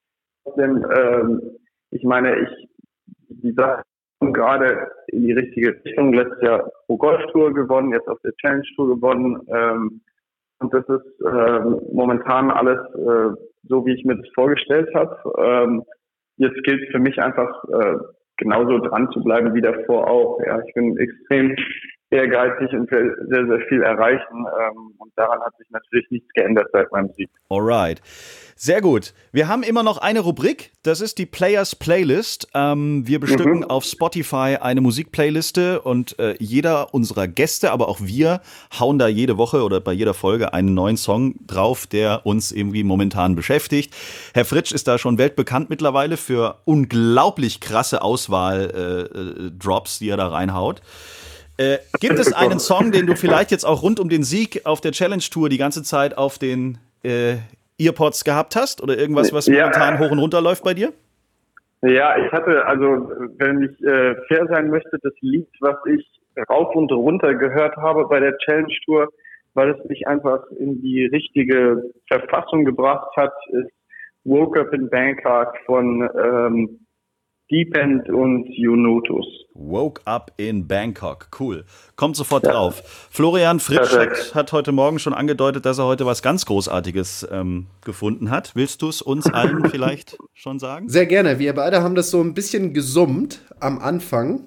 Denn 0.57 0.85
ähm, 0.97 1.43
ich 1.91 2.05
meine, 2.05 2.39
ich 2.41 2.69
die 3.29 3.53
Sachen 3.53 3.83
gerade 4.21 4.91
in 5.09 5.23
die 5.23 5.33
richtige 5.33 5.77
Richtung. 5.85 6.13
Letztes 6.13 6.43
Jahr 6.43 6.71
Pro 6.87 6.97
Golf 6.97 7.23
Tour 7.33 7.53
gewonnen, 7.53 7.93
jetzt 7.93 8.09
auf 8.09 8.21
der 8.23 8.35
Challenge 8.37 8.65
Tour 8.75 8.95
gewonnen. 8.95 9.41
Ähm, 9.49 10.01
und 10.59 10.73
das 10.73 10.85
ist 10.89 11.21
äh, 11.21 11.61
momentan 11.93 12.51
alles 12.51 12.79
äh, 12.95 13.37
so, 13.69 13.85
wie 13.85 13.95
ich 13.95 14.05
mir 14.05 14.17
das 14.17 14.29
vorgestellt 14.35 14.89
habe. 14.95 15.17
Ähm, 15.39 15.83
jetzt 16.37 16.63
gilt 16.65 16.91
für 16.91 16.99
mich 16.99 17.21
einfach 17.21 17.65
äh, 17.65 17.97
genauso 18.39 18.79
dran 18.79 19.11
zu 19.13 19.23
bleiben 19.23 19.55
wie 19.55 19.61
davor 19.61 20.09
auch. 20.09 20.41
Ja, 20.47 20.61
ich 20.67 20.73
bin 20.75 20.97
extrem 20.97 21.57
ehrgeizig 22.11 22.73
und 22.73 22.89
sehr, 22.89 23.47
sehr 23.47 23.61
viel 23.69 23.83
erreichen. 23.83 24.47
Ähm, 24.61 24.95
und 24.99 25.13
daran 25.17 25.41
hat 25.41 25.57
sich 25.59 25.69
natürlich 25.71 26.07
nichts 26.11 26.29
geändert 26.35 26.69
seit 26.73 26.91
meinem 26.93 27.11
Sieg. 27.17 27.29
Alright. 27.49 28.01
Sehr 28.59 28.81
gut. 28.81 29.13
Wir 29.33 29.49
haben 29.49 29.63
immer 29.63 29.83
noch 29.83 29.99
eine 29.99 30.21
Rubrik, 30.21 30.73
das 30.83 31.03
ist 31.03 31.19
die 31.19 31.27
Players 31.27 31.77
Playlist. 31.77 32.49
Ähm, 32.55 33.07
wir 33.07 33.21
bestücken 33.21 33.59
mhm. 33.59 33.65
auf 33.65 33.85
Spotify 33.85 34.57
eine 34.59 34.81
Musikplayliste 34.81 35.83
und 35.83 36.19
äh, 36.19 36.37
jeder 36.39 36.95
unserer 36.95 37.29
Gäste, 37.29 37.71
aber 37.71 37.89
auch 37.89 37.99
wir, 38.01 38.41
hauen 38.81 38.99
da 38.99 39.09
jede 39.09 39.37
Woche 39.37 39.63
oder 39.63 39.81
bei 39.81 39.93
jeder 39.93 40.15
Folge 40.15 40.55
einen 40.55 40.73
neuen 40.73 40.97
Song 40.97 41.35
drauf, 41.47 41.87
der 41.87 42.25
uns 42.25 42.51
irgendwie 42.51 42.83
momentan 42.83 43.37
beschäftigt. 43.37 43.95
Herr 44.33 44.47
Fritsch 44.47 44.73
ist 44.73 44.89
da 44.89 44.97
schon 44.97 45.19
weltbekannt 45.19 45.69
mittlerweile 45.69 46.17
für 46.17 46.63
unglaublich 46.65 47.61
krasse 47.61 48.01
Auswahl-Drops, 48.01 49.93
äh, 49.93 49.97
äh, 49.97 49.99
die 50.01 50.09
er 50.09 50.17
da 50.17 50.29
reinhaut. 50.29 50.81
Äh, 51.59 51.79
gibt 52.01 52.19
es 52.19 52.33
einen 52.33 52.59
Song, 52.59 52.93
den 52.93 53.07
du 53.07 53.17
vielleicht 53.17 53.51
jetzt 53.51 53.65
auch 53.65 53.83
rund 53.83 54.01
um 54.01 54.09
den 54.09 54.23
Sieg 54.23 54.63
auf 54.65 54.81
der 54.81 54.93
Challenge 54.93 55.23
Tour 55.23 55.49
die 55.49 55.59
ganze 55.59 55.83
Zeit 55.83 56.17
auf 56.17 56.39
den 56.39 56.79
äh, 57.03 57.37
Earpods 57.79 58.25
gehabt 58.25 58.57
hast 58.57 58.83
oder 58.83 58.97
irgendwas, 58.97 59.33
was 59.33 59.47
ja. 59.47 59.67
momentan 59.67 59.99
hoch 59.99 60.11
und 60.11 60.19
runter 60.19 60.41
läuft 60.41 60.65
bei 60.65 60.75
dir? 60.75 60.93
Ja, 61.83 62.17
ich 62.17 62.33
hatte, 62.33 62.65
also 62.67 63.11
wenn 63.37 63.63
ich 63.63 63.83
äh, 63.85 64.15
fair 64.29 64.47
sein 64.49 64.71
möchte, 64.71 64.99
das 65.03 65.13
Lied, 65.21 65.47
was 65.61 65.77
ich 65.87 66.07
rauf 66.49 66.75
und 66.75 66.91
runter 66.91 67.35
gehört 67.35 67.77
habe 67.77 68.07
bei 68.09 68.19
der 68.21 68.37
Challenge 68.39 68.75
Tour, 68.85 69.09
weil 69.55 69.71
es 69.71 69.89
mich 69.89 70.07
einfach 70.07 70.43
in 70.59 70.83
die 70.83 71.07
richtige 71.07 71.83
Verfassung 72.09 72.65
gebracht 72.65 73.09
hat, 73.17 73.33
ist 73.53 73.71
Woke 74.25 74.61
Up 74.61 74.73
in 74.73 74.91
Bangkok 74.91 75.55
von 75.65 76.09
ähm, 76.23 76.86
Deep 77.51 77.77
End 77.77 78.09
und 78.09 78.49
Junotus. 78.49 79.25
Woke 79.55 80.03
Up 80.05 80.33
in 80.37 80.67
Bangkok. 80.67 81.29
Cool. 81.39 81.65
Kommt 81.95 82.17
sofort 82.17 82.45
ja. 82.45 82.53
drauf. 82.53 82.83
Florian 83.11 83.61
Fritsch 83.61 83.93
hat, 83.93 84.35
hat, 84.35 84.53
heute 84.53 84.73
Morgen 84.73 84.99
schon 84.99 85.15
angedeutet, 85.15 85.65
dass 85.65 85.79
er 85.79 85.87
heute 85.87 86.07
was 86.07 86.23
ganz 86.23 86.45
Großartiges 86.45 87.29
ähm, 87.31 87.67
gefunden 87.85 88.31
hat. 88.31 88.57
Willst 88.57 88.83
du 88.83 88.89
es 88.89 89.01
uns 89.01 89.33
allen 89.33 89.65
vielleicht 89.71 90.19
schon 90.35 90.59
sagen? 90.59 90.89
Sehr 90.89 91.07
gerne. 91.07 91.39
Wir 91.39 91.55
beide 91.55 91.85
haben 91.85 91.95
das 91.95 92.11
so 92.11 92.21
ein 92.21 92.35
bisschen 92.35 92.75
gesummt 92.75 93.41
am 93.61 93.79
Anfang. 93.79 94.41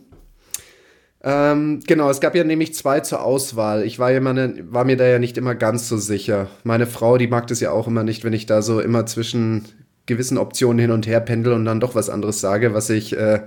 Ähm, 1.23 1.79
genau, 1.87 2.09
es 2.09 2.19
gab 2.19 2.35
ja 2.35 2.43
nämlich 2.43 2.73
zwei 2.73 2.99
zur 2.99 3.23
Auswahl. 3.23 3.83
Ich 3.83 3.97
war, 3.99 4.11
ja 4.11 4.17
immer, 4.17 4.35
war 4.71 4.83
mir 4.83 4.97
da 4.97 5.07
ja 5.07 5.19
nicht 5.19 5.37
immer 5.37 5.55
ganz 5.55 5.87
so 5.87 5.95
sicher. 5.95 6.47
Meine 6.65 6.85
Frau, 6.85 7.17
die 7.17 7.27
mag 7.27 7.47
das 7.47 7.61
ja 7.61 7.71
auch 7.71 7.87
immer 7.87 8.03
nicht, 8.03 8.25
wenn 8.25 8.33
ich 8.33 8.45
da 8.45 8.61
so 8.61 8.81
immer 8.81 9.05
zwischen 9.05 9.65
gewissen 10.09 10.37
Optionen 10.37 10.79
hin 10.79 10.91
und 10.91 11.07
her 11.07 11.21
pendel 11.21 11.53
und 11.53 11.63
dann 11.63 11.79
doch 11.79 11.95
was 11.95 12.09
anderes 12.09 12.41
sage, 12.41 12.73
was 12.73 12.89
ich 12.89 13.15
äh, 13.15 13.43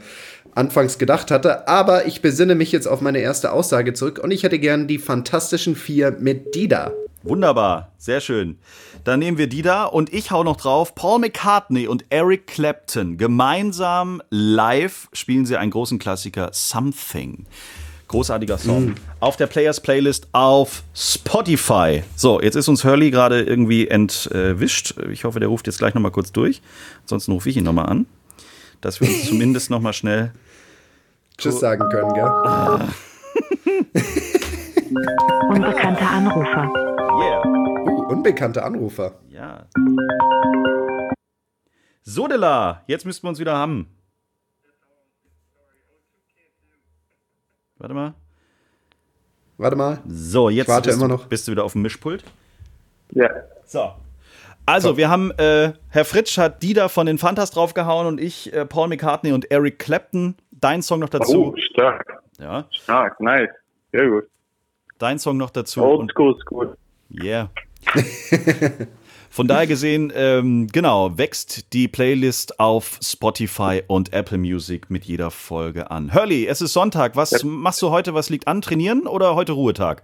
anfangs 0.55 0.97
gedacht 0.97 1.31
hatte. 1.31 1.69
Aber 1.69 2.07
ich 2.07 2.23
besinne 2.23 2.55
mich 2.55 2.73
jetzt 2.73 2.87
auf 2.87 3.03
meine 3.03 3.19
erste 3.19 3.53
Aussage 3.53 3.93
zurück 3.93 4.19
und 4.23 4.31
ich 4.31 4.43
hätte 4.43 4.59
gern 4.59 4.89
die 4.89 4.99
Fantastischen 4.99 5.77
Vier 5.77 6.17
mit 6.19 6.55
Dida. 6.55 6.93
Wunderbar, 7.25 7.93
sehr 7.99 8.21
schön. 8.21 8.59
Dann 9.05 9.21
nehmen 9.21 9.39
wir 9.39 9.47
die 9.47 9.63
da 9.63 9.85
und 9.85 10.13
ich 10.13 10.31
hau 10.31 10.43
noch 10.43 10.57
drauf. 10.57 10.95
Paul 10.95 11.21
McCartney 11.21 11.87
und 11.87 12.05
Eric 12.11 12.49
Clapton 12.49 13.17
gemeinsam 13.17 14.23
live 14.31 15.09
spielen 15.13 15.47
sie 15.47 15.57
einen 15.57 15.71
großen 15.71 15.99
Klassiker 15.99 16.51
Something. 16.53 17.47
Großartiger 18.13 18.59
Song. 18.59 18.91
Mm. 18.91 18.95
Auf 19.21 19.37
der 19.39 19.47
Players 19.47 19.81
Playlist 19.81 20.29
auf 20.33 20.83
Spotify. 20.95 22.03
So, 22.15 22.43
jetzt 22.43 22.57
ist 22.57 22.69
uns 22.69 22.85
Hurley 22.85 23.11
gerade 23.11 23.41
irgendwie 23.41 23.89
entwischt. 23.89 24.95
Ich 25.11 25.25
hoffe, 25.25 25.41
der 25.41 25.49
ruft 25.49 25.67
jetzt 25.67 25.79
gleich 25.79 25.95
nochmal 25.95 26.13
kurz 26.13 26.31
durch. 26.31 26.61
Ansonsten 27.01 27.33
rufe 27.33 27.49
ich 27.49 27.57
ihn 27.57 27.65
nochmal 27.65 27.87
an. 27.87 28.07
Dass 28.83 29.01
wir 29.01 29.09
uns 29.09 29.25
zumindest 29.29 29.71
nochmal 29.71 29.95
schnell 29.95 30.33
Tschüss 31.39 31.59
sagen 31.59 31.89
können, 31.89 32.13
gell? 32.13 32.25
Ah. 32.25 32.89
Unbekannter 35.49 36.11
Anrufer. 36.11 36.71
Yeah. 37.19 37.43
Uh, 37.89 38.13
unbekannte 38.13 38.63
Anrufer. 38.63 39.15
Ja. 39.31 39.67
Sodela, 42.03 42.83
jetzt 42.87 43.07
müssten 43.07 43.25
wir 43.25 43.31
uns 43.31 43.39
wieder 43.39 43.57
haben. 43.57 43.87
Warte 47.83 47.95
mal. 47.95 48.15
Warte 49.59 49.75
mal. 49.77 49.99
So, 50.07 50.49
jetzt 50.49 50.69
warte 50.69 50.91
bist, 50.91 50.99
immer 50.99 51.09
du, 51.09 51.15
noch. 51.15 51.27
bist 51.27 51.49
du 51.49 51.51
wieder 51.51 51.65
auf 51.65 51.73
dem 51.73 51.83
Mischpult. 51.83 52.23
Ja. 53.11 53.29
So. 53.65 53.91
Also, 54.67 54.91
so. 54.91 54.97
wir 54.97 55.11
haben, 55.11 55.33
äh, 55.33 55.73
Herr 55.89 56.05
Fritsch 56.05 56.39
hat 56.39 56.63
Dieter 56.63 56.89
von 56.89 57.07
den 57.07 57.19
Fantas 57.19 57.51
draufgehauen 57.51 58.07
und 58.07 58.21
ich 58.21 58.53
äh, 58.53 58.65
Paul 58.67 58.87
McCartney 58.87 59.33
und 59.33 59.51
Eric 59.51 59.81
Clapton. 59.81 60.37
Dein 60.53 60.81
Song 60.81 61.01
noch 61.01 61.09
dazu. 61.09 61.53
Oh, 61.53 61.57
stark. 61.73 62.23
Ja. 62.39 62.67
Stark, 62.71 63.21
nice. 63.21 63.51
Sehr 63.91 64.09
gut. 64.09 64.29
Dein 64.99 65.19
Song 65.19 65.37
noch 65.37 65.51
dazu. 65.51 65.83
Old 65.83 66.13
school 66.13 66.37
ist 66.39 66.47
gut. 66.47 66.77
Yeah. 67.11 67.51
Von 69.33 69.49
daher 69.49 69.67
gesehen, 69.67 70.13
ähm, 70.15 70.67
genau, 70.71 71.17
wächst 71.17 71.73
die 71.73 71.89
Playlist 71.89 72.61
auf 72.61 72.99
Spotify 73.03 73.83
und 73.89 74.13
Apple 74.13 74.37
Music 74.37 74.91
mit 74.91 75.05
jeder 75.05 75.31
Folge 75.31 75.91
an. 75.91 76.13
Hurley, 76.13 76.47
es 76.47 76.61
ist 76.61 76.75
Sonntag. 76.75 77.17
Was 77.17 77.31
ja. 77.31 77.49
machst 77.49 77.81
du 77.81 77.89
heute? 77.89 78.13
Was 78.13 78.29
liegt 78.29 78.47
an? 78.47 78.61
Trainieren 78.61 79.07
oder 79.07 79.35
heute 79.35 79.53
Ruhetag? 79.53 80.03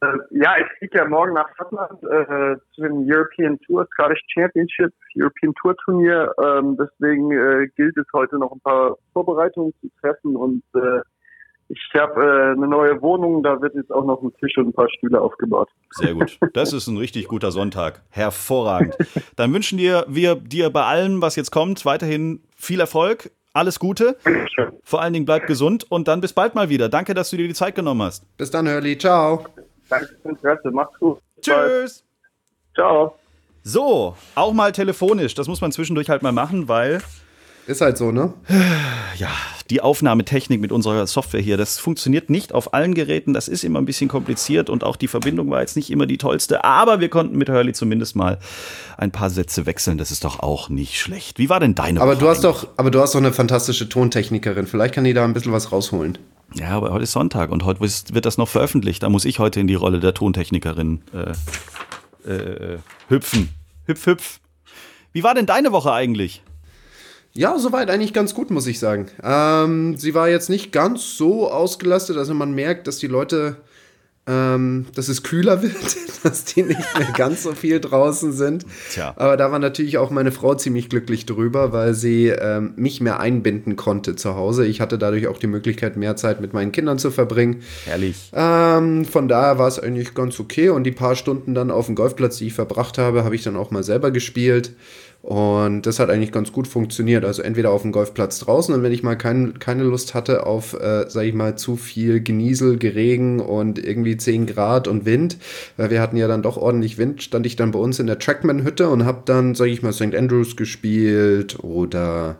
Äh, 0.00 0.06
ja, 0.30 0.56
ich 0.58 0.66
fliege 0.78 0.98
ja 0.98 1.04
morgen 1.04 1.34
nach 1.34 1.46
Schottland 1.56 2.02
äh, 2.02 2.56
zu 2.74 2.82
dem 2.82 3.04
European 3.08 3.60
Tour 3.60 3.86
Scottish 3.92 4.22
Championship, 4.34 4.92
European 5.14 5.54
Tour 5.62 5.76
Turnier. 5.84 6.34
Ähm, 6.42 6.76
deswegen 6.76 7.30
äh, 7.30 7.68
gilt 7.76 7.96
es 7.96 8.06
heute 8.12 8.38
noch 8.38 8.50
ein 8.50 8.60
paar 8.60 8.96
Vorbereitungen 9.12 9.72
zu 9.80 9.88
treffen 10.00 10.34
und 10.34 10.64
äh, 10.74 10.98
ich 11.70 12.00
habe 12.00 12.20
äh, 12.20 12.52
eine 12.56 12.66
neue 12.66 13.00
Wohnung, 13.00 13.44
da 13.44 13.60
wird 13.62 13.76
jetzt 13.76 13.92
auch 13.92 14.04
noch 14.04 14.20
ein 14.22 14.32
Tisch 14.40 14.58
und 14.58 14.68
ein 14.68 14.72
paar 14.72 14.88
Stühle 14.90 15.20
aufgebaut. 15.20 15.68
Sehr 15.92 16.14
gut. 16.14 16.36
Das 16.52 16.72
ist 16.72 16.88
ein 16.88 16.96
richtig 16.96 17.28
guter 17.28 17.52
Sonntag. 17.52 18.02
Hervorragend. 18.10 18.96
Dann 19.36 19.52
wünschen 19.54 19.78
dir, 19.78 20.04
wir 20.08 20.34
dir 20.34 20.70
bei 20.70 20.82
allem, 20.82 21.22
was 21.22 21.36
jetzt 21.36 21.52
kommt, 21.52 21.84
weiterhin 21.84 22.42
viel 22.56 22.80
Erfolg, 22.80 23.30
alles 23.52 23.78
Gute. 23.78 24.16
Vor 24.82 25.00
allen 25.00 25.12
Dingen 25.12 25.26
bleib 25.26 25.46
gesund 25.46 25.86
und 25.88 26.08
dann 26.08 26.20
bis 26.20 26.32
bald 26.32 26.56
mal 26.56 26.68
wieder. 26.68 26.88
Danke, 26.88 27.14
dass 27.14 27.30
du 27.30 27.36
dir 27.36 27.46
die 27.46 27.54
Zeit 27.54 27.76
genommen 27.76 28.02
hast. 28.02 28.24
Bis 28.36 28.50
dann, 28.50 28.68
Hurley. 28.68 28.98
Ciao. 28.98 29.44
Danke 29.88 30.06
fürs 30.06 30.24
Interesse. 30.24 30.70
Mach's 30.72 30.98
gut. 30.98 31.18
Tschüss. 31.40 32.04
Ciao. 32.74 33.14
So, 33.62 34.16
auch 34.34 34.52
mal 34.52 34.72
telefonisch. 34.72 35.34
Das 35.34 35.46
muss 35.46 35.60
man 35.60 35.70
zwischendurch 35.70 36.10
halt 36.10 36.22
mal 36.22 36.32
machen, 36.32 36.66
weil 36.66 37.00
ist 37.70 37.80
halt 37.80 37.96
so, 37.96 38.10
ne? 38.10 38.34
Ja, 39.16 39.28
die 39.70 39.80
Aufnahmetechnik 39.80 40.60
mit 40.60 40.72
unserer 40.72 41.06
Software 41.06 41.40
hier, 41.40 41.56
das 41.56 41.78
funktioniert 41.78 42.28
nicht 42.28 42.52
auf 42.52 42.74
allen 42.74 42.94
Geräten. 42.94 43.32
Das 43.32 43.48
ist 43.48 43.64
immer 43.64 43.78
ein 43.78 43.84
bisschen 43.84 44.08
kompliziert 44.08 44.68
und 44.68 44.82
auch 44.84 44.96
die 44.96 45.08
Verbindung 45.08 45.50
war 45.50 45.60
jetzt 45.60 45.76
nicht 45.76 45.90
immer 45.90 46.06
die 46.06 46.18
tollste. 46.18 46.64
Aber 46.64 47.00
wir 47.00 47.08
konnten 47.08 47.38
mit 47.38 47.48
Hurley 47.48 47.72
zumindest 47.72 48.16
mal 48.16 48.38
ein 48.98 49.10
paar 49.10 49.30
Sätze 49.30 49.66
wechseln. 49.66 49.98
Das 49.98 50.10
ist 50.10 50.24
doch 50.24 50.40
auch 50.40 50.68
nicht 50.68 50.98
schlecht. 50.98 51.38
Wie 51.38 51.48
war 51.48 51.60
denn 51.60 51.74
deine 51.74 52.00
aber 52.00 52.12
Woche 52.12 52.20
du 52.20 52.28
hast 52.28 52.44
doch, 52.44 52.66
Aber 52.76 52.90
du 52.90 53.00
hast 53.00 53.14
doch 53.14 53.20
eine 53.20 53.32
fantastische 53.32 53.88
Tontechnikerin. 53.88 54.66
Vielleicht 54.66 54.94
kann 54.94 55.04
die 55.04 55.14
da 55.14 55.24
ein 55.24 55.32
bisschen 55.32 55.52
was 55.52 55.70
rausholen. 55.70 56.18
Ja, 56.54 56.70
aber 56.70 56.90
heute 56.90 57.04
ist 57.04 57.12
Sonntag 57.12 57.50
und 57.50 57.64
heute 57.64 57.80
wird 57.80 58.26
das 58.26 58.36
noch 58.36 58.48
veröffentlicht. 58.48 59.02
Da 59.02 59.08
muss 59.08 59.24
ich 59.24 59.38
heute 59.38 59.60
in 59.60 59.68
die 59.68 59.76
Rolle 59.76 60.00
der 60.00 60.14
Tontechnikerin 60.14 61.02
äh, 62.26 62.30
äh, 62.30 62.78
hüpfen. 63.08 63.50
Hüpf, 63.86 64.06
hüpf. 64.06 64.40
Wie 65.12 65.22
war 65.22 65.34
denn 65.34 65.46
deine 65.46 65.72
Woche 65.72 65.92
eigentlich? 65.92 66.42
Ja, 67.32 67.58
soweit 67.58 67.90
eigentlich 67.90 68.12
ganz 68.12 68.34
gut, 68.34 68.50
muss 68.50 68.66
ich 68.66 68.78
sagen. 68.78 69.06
Ähm, 69.22 69.96
sie 69.96 70.14
war 70.14 70.28
jetzt 70.28 70.50
nicht 70.50 70.72
ganz 70.72 71.16
so 71.16 71.50
ausgelastet, 71.50 72.16
also 72.16 72.34
man 72.34 72.52
merkt, 72.54 72.88
dass 72.88 72.98
die 72.98 73.06
Leute, 73.06 73.56
ähm, 74.26 74.86
dass 74.96 75.08
es 75.08 75.22
kühler 75.22 75.62
wird, 75.62 75.96
dass 76.24 76.44
die 76.44 76.64
nicht 76.64 76.98
mehr 76.98 77.12
ganz 77.16 77.44
so 77.44 77.52
viel 77.52 77.78
draußen 77.78 78.32
sind. 78.32 78.66
Tja. 78.90 79.14
Aber 79.14 79.36
da 79.36 79.52
war 79.52 79.60
natürlich 79.60 79.96
auch 79.96 80.10
meine 80.10 80.32
Frau 80.32 80.56
ziemlich 80.56 80.88
glücklich 80.88 81.24
drüber, 81.24 81.72
weil 81.72 81.94
sie 81.94 82.28
ähm, 82.28 82.72
mich 82.74 83.00
mehr 83.00 83.20
einbinden 83.20 83.76
konnte 83.76 84.16
zu 84.16 84.34
Hause. 84.34 84.66
Ich 84.66 84.80
hatte 84.80 84.98
dadurch 84.98 85.28
auch 85.28 85.38
die 85.38 85.46
Möglichkeit, 85.46 85.96
mehr 85.96 86.16
Zeit 86.16 86.40
mit 86.40 86.52
meinen 86.52 86.72
Kindern 86.72 86.98
zu 86.98 87.12
verbringen. 87.12 87.62
Herrlich. 87.84 88.32
Ähm, 88.34 89.04
von 89.04 89.28
daher 89.28 89.56
war 89.56 89.68
es 89.68 89.78
eigentlich 89.78 90.14
ganz 90.14 90.40
okay 90.40 90.70
und 90.70 90.82
die 90.82 90.90
paar 90.90 91.14
Stunden 91.14 91.54
dann 91.54 91.70
auf 91.70 91.86
dem 91.86 91.94
Golfplatz, 91.94 92.38
die 92.38 92.48
ich 92.48 92.54
verbracht 92.54 92.98
habe, 92.98 93.22
habe 93.22 93.36
ich 93.36 93.44
dann 93.44 93.56
auch 93.56 93.70
mal 93.70 93.84
selber 93.84 94.10
gespielt. 94.10 94.72
Und 95.22 95.82
das 95.82 95.98
hat 95.98 96.08
eigentlich 96.08 96.32
ganz 96.32 96.50
gut 96.50 96.66
funktioniert. 96.66 97.26
Also 97.26 97.42
entweder 97.42 97.72
auf 97.72 97.82
dem 97.82 97.92
Golfplatz 97.92 98.38
draußen 98.38 98.74
und 98.74 98.82
wenn 98.82 98.92
ich 98.92 99.02
mal 99.02 99.16
kein, 99.16 99.58
keine 99.58 99.82
Lust 99.82 100.14
hatte 100.14 100.46
auf, 100.46 100.72
äh, 100.72 101.04
sag 101.08 101.24
ich 101.24 101.34
mal, 101.34 101.56
zu 101.56 101.76
viel 101.76 102.20
Geniesel, 102.20 102.78
Geregen 102.78 103.40
und 103.40 103.78
irgendwie 103.78 104.16
10 104.16 104.46
Grad 104.46 104.88
und 104.88 105.04
Wind, 105.04 105.36
weil 105.76 105.90
wir 105.90 106.00
hatten 106.00 106.16
ja 106.16 106.26
dann 106.26 106.42
doch 106.42 106.56
ordentlich 106.56 106.96
Wind, 106.96 107.22
stand 107.22 107.44
ich 107.44 107.56
dann 107.56 107.72
bei 107.72 107.78
uns 107.78 107.98
in 107.98 108.06
der 108.06 108.18
Trackman-Hütte 108.18 108.88
und 108.88 109.04
habe 109.04 109.22
dann, 109.26 109.54
sag 109.54 109.66
ich 109.66 109.82
mal, 109.82 109.92
St. 109.92 110.14
Andrews 110.14 110.56
gespielt 110.56 111.62
oder 111.62 112.38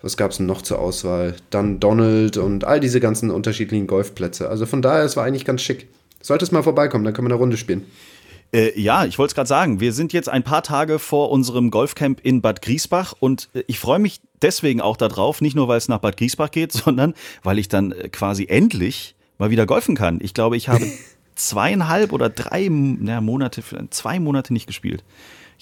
was 0.00 0.16
gab 0.16 0.30
es 0.30 0.40
noch 0.40 0.62
zur 0.62 0.78
Auswahl? 0.78 1.34
Dann 1.50 1.80
Donald 1.80 2.38
und 2.38 2.64
all 2.64 2.80
diese 2.80 2.98
ganzen 2.98 3.30
unterschiedlichen 3.30 3.86
Golfplätze. 3.86 4.48
Also 4.48 4.64
von 4.64 4.80
daher, 4.80 5.04
es 5.04 5.16
war 5.16 5.24
eigentlich 5.24 5.44
ganz 5.44 5.60
schick. 5.60 5.88
Sollte 6.22 6.44
es 6.44 6.52
mal 6.52 6.62
vorbeikommen, 6.62 7.04
dann 7.04 7.12
können 7.12 7.28
wir 7.28 7.34
eine 7.34 7.40
Runde 7.40 7.56
spielen. 7.58 7.84
Äh, 8.54 8.78
ja, 8.78 9.04
ich 9.04 9.18
wollte 9.18 9.32
es 9.32 9.34
gerade 9.34 9.48
sagen. 9.48 9.80
Wir 9.80 9.92
sind 9.92 10.12
jetzt 10.12 10.28
ein 10.28 10.42
paar 10.42 10.62
Tage 10.62 10.98
vor 10.98 11.30
unserem 11.30 11.70
Golfcamp 11.70 12.20
in 12.22 12.42
Bad 12.42 12.62
Griesbach 12.62 13.14
und 13.18 13.48
äh, 13.54 13.64
ich 13.66 13.78
freue 13.78 13.98
mich 13.98 14.20
deswegen 14.42 14.80
auch 14.80 14.96
darauf, 14.96 15.40
nicht 15.40 15.56
nur 15.56 15.68
weil 15.68 15.78
es 15.78 15.88
nach 15.88 15.98
Bad 15.98 16.16
Griesbach 16.16 16.50
geht, 16.50 16.72
sondern 16.72 17.14
weil 17.42 17.58
ich 17.58 17.68
dann 17.68 17.92
äh, 17.92 18.08
quasi 18.08 18.46
endlich 18.48 19.14
mal 19.38 19.50
wieder 19.50 19.66
golfen 19.66 19.96
kann. 19.96 20.18
Ich 20.22 20.34
glaube, 20.34 20.56
ich 20.56 20.68
habe 20.68 20.86
zweieinhalb 21.34 22.12
oder 22.12 22.28
drei 22.28 22.68
na, 22.70 23.20
Monate, 23.20 23.62
zwei 23.90 24.20
Monate 24.20 24.52
nicht 24.52 24.66
gespielt. 24.66 25.02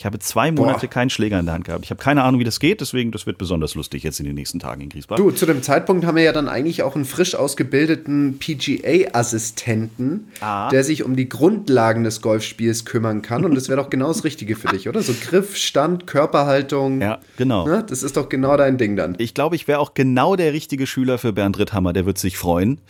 Ich 0.01 0.07
habe 0.07 0.19
zwei 0.19 0.51
Monate 0.51 0.87
Boah. 0.87 0.89
keinen 0.89 1.11
Schläger 1.11 1.39
in 1.39 1.45
der 1.45 1.55
Hand 1.55 1.67
gehabt. 1.67 1.85
Ich 1.85 1.91
habe 1.91 2.03
keine 2.03 2.23
Ahnung, 2.23 2.41
wie 2.41 2.45
das 2.45 2.59
geht, 2.59 2.81
deswegen 2.81 3.13
das 3.13 3.27
wird 3.27 3.37
besonders 3.37 3.75
lustig 3.75 4.03
jetzt 4.03 4.19
in 4.19 4.25
den 4.25 4.35
nächsten 4.35 4.59
Tagen 4.59 4.81
in 4.81 4.89
Griesbach. 4.89 5.17
Du, 5.17 5.31
zu 5.31 5.45
dem 5.45 5.63
Zeitpunkt 5.63 6.07
haben 6.07 6.17
wir 6.17 6.23
ja 6.23 6.33
dann 6.33 6.49
eigentlich 6.49 6.83
auch 6.83 6.95
einen 6.95 7.05
frisch 7.05 7.35
ausgebildeten 7.35 8.39
PGA-Assistenten, 8.39 10.29
ah. 10.41 10.71
der 10.71 10.85
sich 10.85 11.05
um 11.05 11.17
die 11.17 11.29
Grundlagen 11.29 12.03
des 12.03 12.23
Golfspiels 12.23 12.87
kümmern 12.87 13.21
kann. 13.21 13.45
Und 13.45 13.55
das 13.55 13.69
wäre 13.69 13.79
doch 13.79 13.91
genau 13.91 14.09
das 14.09 14.25
Richtige 14.25 14.57
für 14.57 14.69
dich, 14.69 14.89
oder? 14.89 15.03
So 15.03 15.13
Griff, 15.21 15.55
Stand, 15.59 16.07
Körperhaltung. 16.07 17.03
Ja, 17.03 17.19
genau. 17.37 17.67
Ne? 17.67 17.85
Das 17.87 18.03
ist 18.03 18.17
doch 18.17 18.31
genau 18.31 18.57
dein 18.57 18.79
Ding 18.79 18.97
dann. 18.97 19.17
Ich 19.19 19.35
glaube, 19.35 19.55
ich 19.55 19.69
wäre 19.69 19.81
auch 19.81 19.93
genau 19.93 20.35
der 20.35 20.55
richtige 20.55 20.87
Schüler 20.87 21.19
für 21.19 21.35
Bernd 21.35 21.59
Ritthammer. 21.59 21.93
Der 21.93 22.07
wird 22.07 22.17
sich 22.17 22.39
freuen 22.39 22.81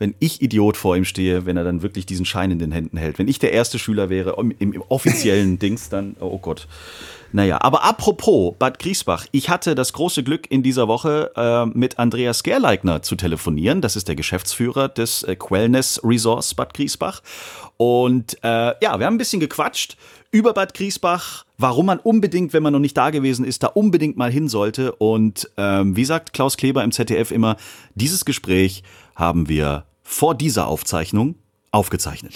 wenn 0.00 0.14
ich 0.18 0.40
Idiot 0.40 0.78
vor 0.78 0.96
ihm 0.96 1.04
stehe, 1.04 1.44
wenn 1.44 1.58
er 1.58 1.62
dann 1.62 1.82
wirklich 1.82 2.06
diesen 2.06 2.24
Schein 2.24 2.50
in 2.50 2.58
den 2.58 2.72
Händen 2.72 2.96
hält. 2.96 3.18
Wenn 3.18 3.28
ich 3.28 3.38
der 3.38 3.52
erste 3.52 3.78
Schüler 3.78 4.08
wäre 4.08 4.34
im, 4.38 4.50
im 4.58 4.82
offiziellen 4.88 5.58
Dings, 5.60 5.90
dann, 5.90 6.16
oh 6.18 6.38
Gott. 6.38 6.59
Naja, 7.32 7.60
aber 7.60 7.84
apropos 7.84 8.54
Bad 8.58 8.80
Griesbach, 8.80 9.26
ich 9.30 9.48
hatte 9.48 9.74
das 9.76 9.92
große 9.92 10.24
Glück 10.24 10.50
in 10.50 10.62
dieser 10.64 10.88
Woche 10.88 11.30
äh, 11.36 11.66
mit 11.66 11.98
Andreas 11.98 12.42
Gerleigner 12.42 13.02
zu 13.02 13.14
telefonieren. 13.14 13.80
Das 13.80 13.94
ist 13.94 14.08
der 14.08 14.16
Geschäftsführer 14.16 14.88
des 14.88 15.22
äh, 15.22 15.36
Quellness 15.36 16.00
Resorts 16.02 16.54
Bad 16.54 16.74
Griesbach. 16.74 17.22
Und 17.76 18.36
äh, 18.42 18.74
ja, 18.82 18.98
wir 18.98 19.06
haben 19.06 19.14
ein 19.14 19.18
bisschen 19.18 19.40
gequatscht 19.40 19.96
über 20.32 20.52
Bad 20.52 20.74
Griesbach, 20.74 21.44
warum 21.56 21.86
man 21.86 21.98
unbedingt, 22.00 22.52
wenn 22.52 22.62
man 22.62 22.72
noch 22.72 22.80
nicht 22.80 22.96
da 22.96 23.10
gewesen 23.10 23.44
ist, 23.44 23.62
da 23.62 23.68
unbedingt 23.68 24.16
mal 24.16 24.30
hin 24.32 24.48
sollte. 24.48 24.92
Und 24.92 25.48
ähm, 25.56 25.94
wie 25.96 26.04
sagt 26.04 26.32
Klaus 26.32 26.56
Kleber 26.56 26.82
im 26.82 26.90
ZDF 26.90 27.30
immer, 27.30 27.56
dieses 27.94 28.24
Gespräch 28.24 28.82
haben 29.14 29.48
wir 29.48 29.84
vor 30.02 30.34
dieser 30.34 30.66
Aufzeichnung 30.66 31.36
aufgezeichnet. 31.70 32.34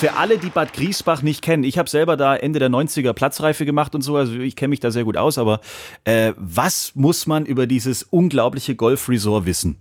Für 0.00 0.14
alle, 0.14 0.38
die 0.38 0.48
Bad 0.48 0.72
Griesbach 0.72 1.20
nicht 1.20 1.44
kennen, 1.44 1.62
ich 1.62 1.76
habe 1.76 1.90
selber 1.90 2.16
da 2.16 2.34
Ende 2.34 2.58
der 2.58 2.70
90er 2.70 3.12
Platzreife 3.12 3.66
gemacht 3.66 3.94
und 3.94 4.00
so, 4.00 4.16
also 4.16 4.32
ich 4.40 4.56
kenne 4.56 4.70
mich 4.70 4.80
da 4.80 4.90
sehr 4.90 5.04
gut 5.04 5.18
aus, 5.18 5.36
aber 5.36 5.60
äh, 6.06 6.32
was 6.38 6.94
muss 6.96 7.26
man 7.26 7.44
über 7.44 7.66
dieses 7.66 8.04
unglaubliche 8.04 8.74
Golfresort 8.74 9.44
wissen? 9.44 9.76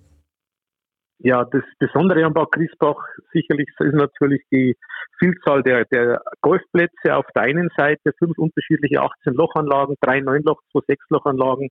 Ja, 1.20 1.46
das 1.46 1.64
Besondere 1.80 2.26
am 2.26 2.34
Bad 2.34 2.52
Griesbach 2.52 2.98
sicherlich 3.32 3.70
ist 3.80 3.94
natürlich 3.94 4.42
die 4.52 4.76
Vielzahl 5.20 5.64
der, 5.64 5.86
der 5.86 6.22
Golfplätze 6.42 7.16
auf 7.16 7.26
der 7.34 7.44
einen 7.44 7.70
Seite, 7.78 8.12
fünf 8.20 8.38
unterschiedliche 8.38 9.02
18-Lochanlagen, 9.02 9.96
drei 10.02 10.18
9-Loch, 10.18 10.60
zwei 10.74 10.96
6-Lochanlagen, 10.96 11.70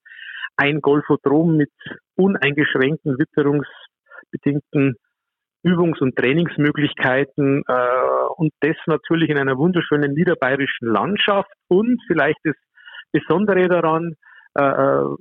ein 0.57 0.81
Golfodrom 0.81 1.59
mit 1.59 1.73
uneingeschränkten 2.17 3.19
witterungsbedingten 3.19 4.97
Übungs- 5.65 6.01
und 6.01 6.17
Trainingsmöglichkeiten 6.17 7.63
äh, 7.67 8.27
und 8.37 8.53
das 8.61 8.77
natürlich 8.87 9.29
in 9.31 9.39
einer 9.39 9.59
wunderschönen 9.59 10.13
niederbayerischen 10.13 10.89
Landschaft 10.89 11.51
und 11.69 12.01
vielleicht 12.07 12.39
das 12.45 12.55
Besondere 13.13 13.69
daran, 13.69 14.15
äh, 14.55 14.63
äh 14.63 15.17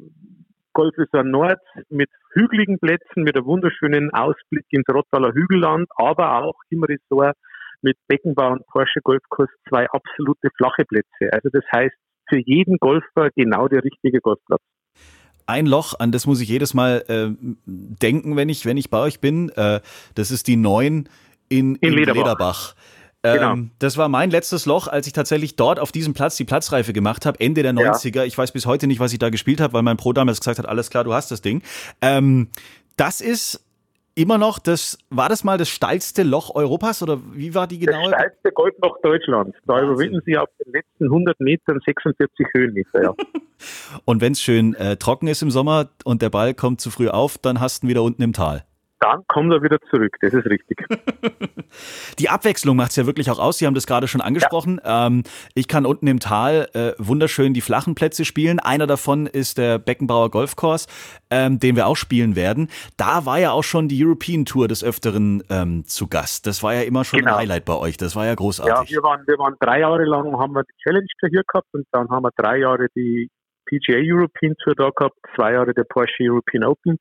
Golfresort 0.73 1.25
Nord 1.25 1.59
mit 1.89 2.09
hügeligen 2.33 2.77
Plätzen, 2.77 3.23
mit 3.23 3.35
einem 3.35 3.47
wunderschönen 3.47 4.13
Ausblick 4.13 4.65
ins 4.69 4.87
Rottaler 4.87 5.33
Hügelland, 5.33 5.87
aber 5.95 6.43
auch 6.43 6.53
im 6.69 6.83
Resort 6.83 7.35
mit 7.81 7.97
Beckenbau 8.07 8.51
und 8.51 8.67
Porsche 8.67 8.99
Golfkurs 9.01 9.49
zwei 9.67 9.87
absolute 9.89 10.49
flache 10.55 10.85
Plätze. 10.85 11.33
Also 11.33 11.49
das 11.51 11.63
heißt, 11.73 11.95
für 12.29 12.37
jeden 12.37 12.77
Golfer 12.77 13.29
genau 13.35 13.67
der 13.67 13.83
richtige 13.83 14.19
Golfplatz 14.19 14.61
ein 15.47 15.65
Loch, 15.65 15.95
an 15.99 16.11
das 16.11 16.25
muss 16.25 16.39
ich 16.39 16.49
jedes 16.49 16.73
Mal 16.73 17.03
äh, 17.07 17.35
denken, 17.65 18.35
wenn 18.35 18.49
ich, 18.49 18.65
wenn 18.65 18.77
ich 18.77 18.89
bei 18.89 18.99
euch 18.99 19.19
bin. 19.19 19.49
Äh, 19.49 19.81
das 20.15 20.31
ist 20.31 20.47
die 20.47 20.55
9 20.55 21.09
in, 21.49 21.75
in, 21.75 21.75
in 21.75 21.93
Lederbach. 21.93 22.17
Lederbach. 22.17 22.75
Genau. 23.23 23.53
Ähm, 23.53 23.71
das 23.79 23.97
war 23.97 24.09
mein 24.09 24.29
letztes 24.29 24.65
Loch, 24.65 24.87
als 24.87 25.07
ich 25.07 25.13
tatsächlich 25.13 25.55
dort 25.55 25.79
auf 25.79 25.91
diesem 25.91 26.13
Platz 26.13 26.37
die 26.37 26.45
Platzreife 26.45 26.93
gemacht 26.93 27.25
habe, 27.25 27.39
Ende 27.39 27.63
der 27.63 27.73
90er. 27.73 28.17
Ja. 28.17 28.23
Ich 28.23 28.37
weiß 28.37 28.51
bis 28.51 28.65
heute 28.65 28.87
nicht, 28.87 28.99
was 28.99 29.11
ich 29.11 29.19
da 29.19 29.29
gespielt 29.29 29.59
habe, 29.59 29.73
weil 29.73 29.81
mein 29.83 29.97
Pro 29.97 30.13
damals 30.13 30.39
gesagt 30.39 30.59
hat, 30.59 30.67
alles 30.67 30.89
klar, 30.89 31.03
du 31.03 31.13
hast 31.13 31.31
das 31.31 31.41
Ding. 31.41 31.61
Ähm, 32.01 32.49
das 32.95 33.21
ist 33.21 33.63
immer 34.17 34.37
noch 34.37 34.57
das, 34.57 34.97
war 35.09 35.29
das 35.29 35.43
mal 35.43 35.57
das 35.57 35.69
steilste 35.69 36.23
Loch 36.23 36.53
Europas 36.55 37.03
oder 37.03 37.19
wie 37.33 37.53
war 37.53 37.67
die 37.67 37.79
genaue? 37.79 38.09
Das 38.09 38.19
steilste 38.19 38.51
Goldloch 38.51 38.97
Deutschlands. 39.01 39.55
Da 39.65 39.73
Wahnsinn. 39.73 39.89
überwinden 39.89 40.21
sie 40.25 40.37
auf 40.37 40.49
den 40.65 40.73
letzten 40.73 41.05
100 41.05 41.39
Metern 41.39 41.79
46 41.85 42.47
Höhenmeter. 42.53 43.03
Ja. 43.03 43.13
und 44.05 44.21
wenn 44.21 44.31
es 44.33 44.41
schön 44.41 44.73
äh, 44.73 44.97
trocken 44.97 45.27
ist 45.27 45.43
im 45.43 45.51
Sommer 45.51 45.89
und 46.03 46.21
der 46.21 46.29
Ball 46.29 46.55
kommt 46.55 46.81
zu 46.81 46.89
früh 46.89 47.09
auf, 47.09 47.37
dann 47.37 47.59
hast 47.59 47.83
du 47.83 47.87
ihn 47.87 47.89
wieder 47.89 48.03
unten 48.03 48.23
im 48.23 48.33
Tal 48.33 48.63
dann 48.99 49.23
kommt 49.27 49.51
er 49.53 49.61
wieder 49.61 49.77
zurück. 49.89 50.15
Das 50.21 50.33
ist 50.33 50.45
richtig. 50.45 50.85
Die 52.19 52.29
Abwechslung 52.29 52.75
macht 52.75 52.91
es 52.91 52.95
ja 52.95 53.05
wirklich 53.05 53.29
auch 53.29 53.39
aus. 53.39 53.57
Sie 53.57 53.67
haben 53.67 53.75
das 53.75 53.85
gerade 53.85 54.07
schon 54.07 54.21
angesprochen. 54.21 54.81
Ja. 54.83 55.07
Ähm, 55.07 55.23
ich 55.53 55.67
kann 55.67 55.85
unten 55.85 56.07
im 56.07 56.19
Tal 56.19 56.67
äh, 56.73 56.93
wunderschön 56.97 57.53
die 57.53 57.61
flachen 57.61 57.95
Plätze 57.95 58.25
spielen. 58.25 58.59
Einer 58.59 58.87
davon 58.87 59.27
ist 59.27 59.57
der 59.57 59.77
Beckenbauer 59.77 60.31
Golfkurs, 60.31 60.87
ähm, 61.29 61.59
den 61.59 61.75
wir 61.75 61.87
auch 61.87 61.95
spielen 61.95 62.35
werden. 62.35 62.69
Da 62.97 63.25
war 63.25 63.39
ja 63.39 63.51
auch 63.51 63.63
schon 63.63 63.87
die 63.87 64.03
European 64.03 64.45
Tour 64.45 64.67
des 64.67 64.83
Öfteren 64.83 65.43
ähm, 65.49 65.85
zu 65.85 66.07
Gast. 66.07 66.47
Das 66.47 66.63
war 66.63 66.73
ja 66.73 66.81
immer 66.81 67.03
schon 67.03 67.19
genau. 67.19 67.33
ein 67.33 67.37
Highlight 67.39 67.65
bei 67.65 67.75
euch. 67.75 67.97
Das 67.97 68.15
war 68.15 68.25
ja 68.25 68.33
großartig. 68.35 68.89
Ja, 68.89 68.95
wir 68.95 69.03
waren, 69.03 69.27
wir 69.27 69.37
waren 69.37 69.55
drei 69.59 69.81
Jahre 69.81 70.05
lang, 70.05 70.37
haben 70.37 70.53
wir 70.53 70.63
die 70.63 70.83
Challenge 70.83 71.07
hier 71.19 71.43
gehabt 71.43 71.67
und 71.73 71.85
dann 71.91 72.09
haben 72.09 72.23
wir 72.23 72.31
drei 72.35 72.57
Jahre 72.57 72.87
die 72.95 73.29
PGA 73.67 73.97
European 73.99 74.55
Tour 74.63 74.73
da 74.75 74.89
gehabt, 74.95 75.17
zwei 75.35 75.53
Jahre 75.53 75.73
der 75.73 75.83
Porsche 75.83 76.23
European 76.23 76.63
Open 76.63 76.97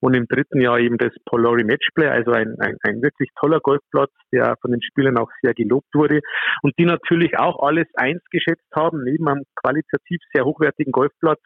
und 0.00 0.14
im 0.14 0.26
dritten 0.26 0.60
Jahr 0.60 0.78
eben 0.78 0.98
das 0.98 1.12
Polari 1.24 1.64
Matchplay, 1.64 2.08
also 2.08 2.32
ein, 2.32 2.54
ein, 2.60 2.76
ein 2.82 3.02
wirklich 3.02 3.30
toller 3.38 3.60
Golfplatz, 3.60 4.10
der 4.32 4.56
von 4.60 4.70
den 4.70 4.82
Spielern 4.82 5.18
auch 5.18 5.30
sehr 5.42 5.54
gelobt 5.54 5.88
wurde 5.94 6.20
und 6.62 6.74
die 6.78 6.84
natürlich 6.84 7.38
auch 7.38 7.62
alles 7.62 7.86
eins 7.94 8.22
geschätzt 8.30 8.68
haben, 8.74 9.02
neben 9.02 9.28
einem 9.28 9.44
qualitativ 9.56 10.20
sehr 10.32 10.44
hochwertigen 10.44 10.92
Golfplatz, 10.92 11.40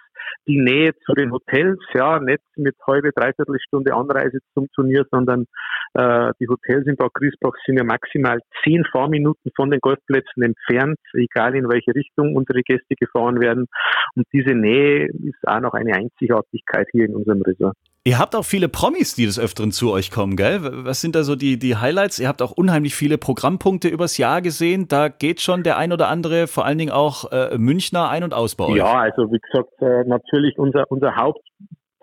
die 0.47 0.59
Nähe 0.59 0.93
zu 1.05 1.15
den 1.15 1.33
Hotels, 1.33 1.79
ja, 1.95 2.19
nicht 2.19 2.43
mit 2.57 2.77
halbe, 2.87 3.11
dreiviertel 3.13 3.59
Stunde 3.61 3.95
Anreise 3.95 4.39
zum 4.55 4.69
Turnier, 4.75 5.05
sondern 5.11 5.47
äh, 5.95 6.33
die 6.41 6.49
Hotels 6.49 6.87
in 6.87 6.97
Bad 6.97 7.13
Griesbach 7.15 7.55
sind 7.67 7.79
ja 7.79 7.85
maximal 7.85 8.39
zehn 8.65 8.85
Fahrminuten 8.91 9.51
von 9.55 9.71
den 9.71 9.81
Golfplätzen 9.81 10.43
entfernt, 10.43 10.99
egal 11.15 11.55
in 11.57 11.69
welche 11.69 11.95
Richtung 11.95 12.35
unsere 12.35 12.63
Gäste 12.63 12.95
gefahren 12.99 13.41
werden. 13.41 13.67
Und 14.15 14.27
diese 14.33 14.55
Nähe 14.55 15.07
ist 15.07 15.47
auch 15.47 15.61
noch 15.61 15.75
eine 15.75 15.95
Einzigartigkeit 15.95 16.89
hier 16.93 17.07
in 17.07 17.15
unserem 17.15 17.43
Resort. 17.43 17.77
Ihr 18.05 18.19
habt 18.19 18.35
auch 18.35 18.45
viele 18.45 18.69
Promis, 18.69 19.15
die 19.15 19.27
des 19.27 19.39
Öfteren 19.39 19.71
zu 19.71 19.93
euch 19.93 20.11
kommen, 20.11 20.35
gell? 20.35 20.59
Was 20.85 21.01
sind 21.01 21.15
da 21.15 21.23
so 21.23 21.37
die, 21.37 21.57
die 21.57 21.77
Highlights? 21.77 22.19
Ihr 22.19 22.27
habt 22.27 22.43
auch 22.43 22.51
unheimlich 22.51 22.97
viele 22.97 23.17
Programmpunkte 23.17 23.87
übers 23.87 24.19
Jahr 24.19 24.43
gesehen. 24.43 24.89
Da 24.89 25.09
geht 25.09 25.41
schon 25.41 25.63
der 25.63 25.79
ein 25.79 25.93
oder 25.93 26.09
andere, 26.09 26.49
vor 26.49 26.65
allen 26.65 26.79
Dingen 26.79 26.91
auch 26.91 27.31
äh, 27.31 27.57
Münchner 27.57 28.09
ein- 28.11 28.25
und 28.25 28.35
aus 28.35 28.57
bei 28.57 28.65
euch. 28.65 28.77
Ja, 28.77 29.03
also 29.03 29.31
wie 29.31 29.39
gesagt, 29.39 29.71
äh, 29.81 30.03
natürlich 30.05 30.59
unser, 30.59 30.91
unser 30.91 31.15
Haupt 31.15 31.47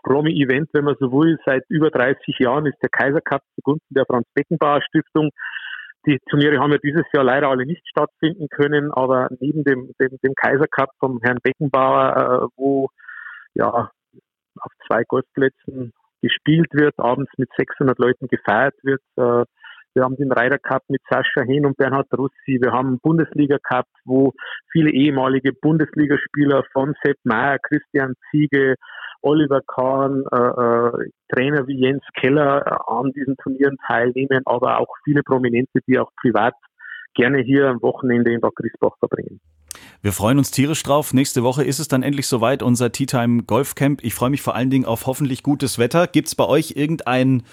Promi-Event, 0.04 0.70
wenn 0.72 0.86
man 0.86 0.96
so 1.02 1.12
will, 1.12 1.38
seit 1.46 1.64
über 1.68 1.92
30 1.92 2.40
Jahren 2.40 2.66
ist 2.66 2.78
der 2.82 2.90
Kaiser 2.90 3.20
Cup 3.20 3.42
zugunsten 3.56 3.94
der 3.94 4.06
Franz 4.06 4.26
Beckenbauer 4.34 4.82
Stiftung. 4.82 5.32
Die 6.08 6.18
Turniere 6.30 6.60
haben 6.60 6.72
ja 6.72 6.78
dieses 6.82 7.04
Jahr 7.14 7.26
leider 7.26 7.50
alle 7.50 7.66
nicht 7.66 7.86
stattfinden 7.90 8.48
können, 8.50 8.90
aber 8.94 9.28
neben 9.42 9.66
dem, 9.66 9.92
dem, 10.00 10.18
dem 10.24 10.34
Kaiser 10.36 10.68
Cup 10.72 10.92
vom 11.00 11.20
Herrn 11.22 11.40
Beckenbauer, 11.44 12.48
äh, 12.48 12.48
wo 12.56 12.88
ja 13.54 13.92
auf 14.62 14.72
zwei 14.88 15.04
Golfplätzen 15.04 15.93
gespielt 16.22 16.67
wird, 16.74 16.95
abends 16.98 17.32
mit 17.38 17.50
600 17.58 17.98
Leuten 17.98 18.28
gefeiert 18.28 18.76
wird. 18.84 19.02
Äh, 19.15 19.45
wir 19.95 20.04
haben 20.04 20.17
den 20.17 20.32
Ryder 20.32 20.60
Cup 20.60 20.84
mit 20.88 21.02
Sascha 21.10 21.41
Hehn 21.41 21.65
und 21.65 21.78
Bernhard 21.78 22.08
Russi. 22.15 22.60
Wir 22.62 22.72
haben 22.72 22.88
einen 22.89 23.00
Bundesliga 23.00 23.58
Cup, 23.58 23.88
wo 24.06 24.34
viele 24.72 24.91
ehemalige 24.91 25.52
Bundesligaspieler 25.52 26.63
von 26.74 26.93
Sepp 27.04 27.17
Meyer, 27.24 27.58
Christian 27.60 28.13
Ziege, 28.30 28.76
Oliver 29.22 29.62
Kahn, 29.65 30.24
äh, 30.32 30.38
äh, 30.38 31.10
Trainer 31.34 31.67
wie 31.67 31.80
Jens 31.80 32.04
Keller 32.13 32.65
äh, 32.65 32.91
an 32.91 33.12
diesen 33.13 33.36
Turnieren 33.38 33.78
teilnehmen, 33.86 34.41
aber 34.45 34.80
auch 34.80 34.93
viele 35.04 35.24
Prominente, 35.24 35.80
die 35.88 36.00
auch 36.00 36.12
privat 36.22 36.54
gerne 37.15 37.39
hier 37.39 37.67
am 37.67 37.82
Wochenende 37.82 38.32
in 38.32 38.41
Bad 38.41 38.56
Griesbach 38.56 38.95
verbringen. 39.00 39.41
Wir 40.02 40.12
freuen 40.12 40.38
uns 40.38 40.52
tierisch 40.52 40.84
drauf. 40.84 41.13
Nächste 41.13 41.43
Woche 41.43 41.63
ist 41.63 41.80
es 41.80 41.88
dann 41.88 42.04
endlich 42.04 42.28
soweit, 42.28 42.63
unser 42.63 42.91
Tea 42.91 43.06
Time 43.06 43.43
Golf 43.43 43.75
Camp. 43.75 44.04
Ich 44.04 44.13
freue 44.13 44.30
mich 44.30 44.41
vor 44.41 44.56
allen 44.56 44.69
Dingen 44.69 44.86
auf 44.86 45.06
hoffentlich 45.08 45.43
gutes 45.43 45.78
Wetter. 45.80 46.08
Gibt 46.08 46.28
es 46.28 46.36
bei 46.36 46.45
euch 46.45 46.73
irgendeinen 46.75 47.43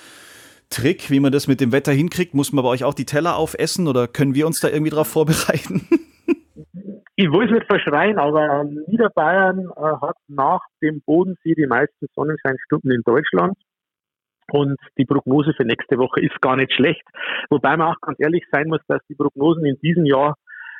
Trick, 0.70 1.11
wie 1.11 1.20
man 1.20 1.33
das 1.33 1.46
mit 1.46 1.61
dem 1.61 1.72
Wetter 1.72 1.92
hinkriegt? 1.92 2.35
Muss 2.35 2.53
man 2.53 2.62
bei 2.64 2.70
euch 2.70 2.85
auch 2.85 2.94
die 2.94 3.07
Teller 3.07 3.37
aufessen 3.37 3.88
oder 3.88 4.09
können 4.09 4.35
wir 4.35 4.46
uns 4.46 4.61
da 4.61 4.68
irgendwie 4.68 4.90
drauf 4.90 5.09
vorbereiten? 5.09 5.87
Ich 7.18 7.33
will 7.33 7.46
es 7.46 7.51
nicht 7.51 7.66
verschreien, 7.66 8.18
aber 8.18 8.64
Niederbayern 8.88 9.70
äh, 9.75 9.81
hat 10.03 10.16
nach 10.29 10.61
dem 10.83 11.01
Bodensee 11.01 11.55
die 11.55 11.66
meisten 11.66 12.07
Sonnenscheinstunden 12.14 12.92
in 12.92 13.01
Deutschland. 13.07 13.57
Und 14.53 14.77
die 14.99 15.07
Prognose 15.07 15.55
für 15.57 15.64
nächste 15.64 15.96
Woche 15.96 16.20
ist 16.20 16.38
gar 16.42 16.57
nicht 16.57 16.75
schlecht. 16.75 17.03
Wobei 17.49 17.77
man 17.79 17.88
auch 17.88 18.01
ganz 18.03 18.20
ehrlich 18.20 18.44
sein 18.53 18.68
muss, 18.68 18.81
dass 18.87 19.01
die 19.09 19.14
Prognosen 19.14 19.64
in 19.64 19.79
diesem 19.79 20.05
Jahr 20.05 20.37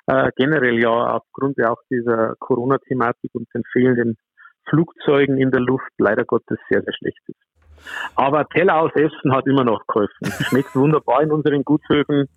äh, 0.06 0.30
generell 0.36 0.80
ja 0.80 1.16
aufgrund 1.16 1.58
ja 1.58 1.72
auch 1.72 1.82
dieser 1.90 2.34
Corona-Thematik 2.38 3.34
und 3.34 3.48
den 3.54 3.62
fehlenden 3.72 4.16
Flugzeugen 4.68 5.38
in 5.38 5.50
der 5.50 5.60
Luft 5.60 5.90
leider 5.98 6.24
Gottes 6.24 6.58
sehr, 6.68 6.82
sehr 6.82 6.94
schlecht 6.94 7.20
ist. 7.26 7.40
Aber 8.14 8.46
Teller 8.48 8.80
aus 8.80 8.92
Essen 8.94 9.32
hat 9.32 9.46
immer 9.46 9.64
noch 9.64 9.86
geholfen. 9.86 10.26
Schmeckt 10.48 10.74
wunderbar 10.74 11.22
in 11.22 11.30
unseren 11.30 11.62
Gutshöfen. 11.62 12.28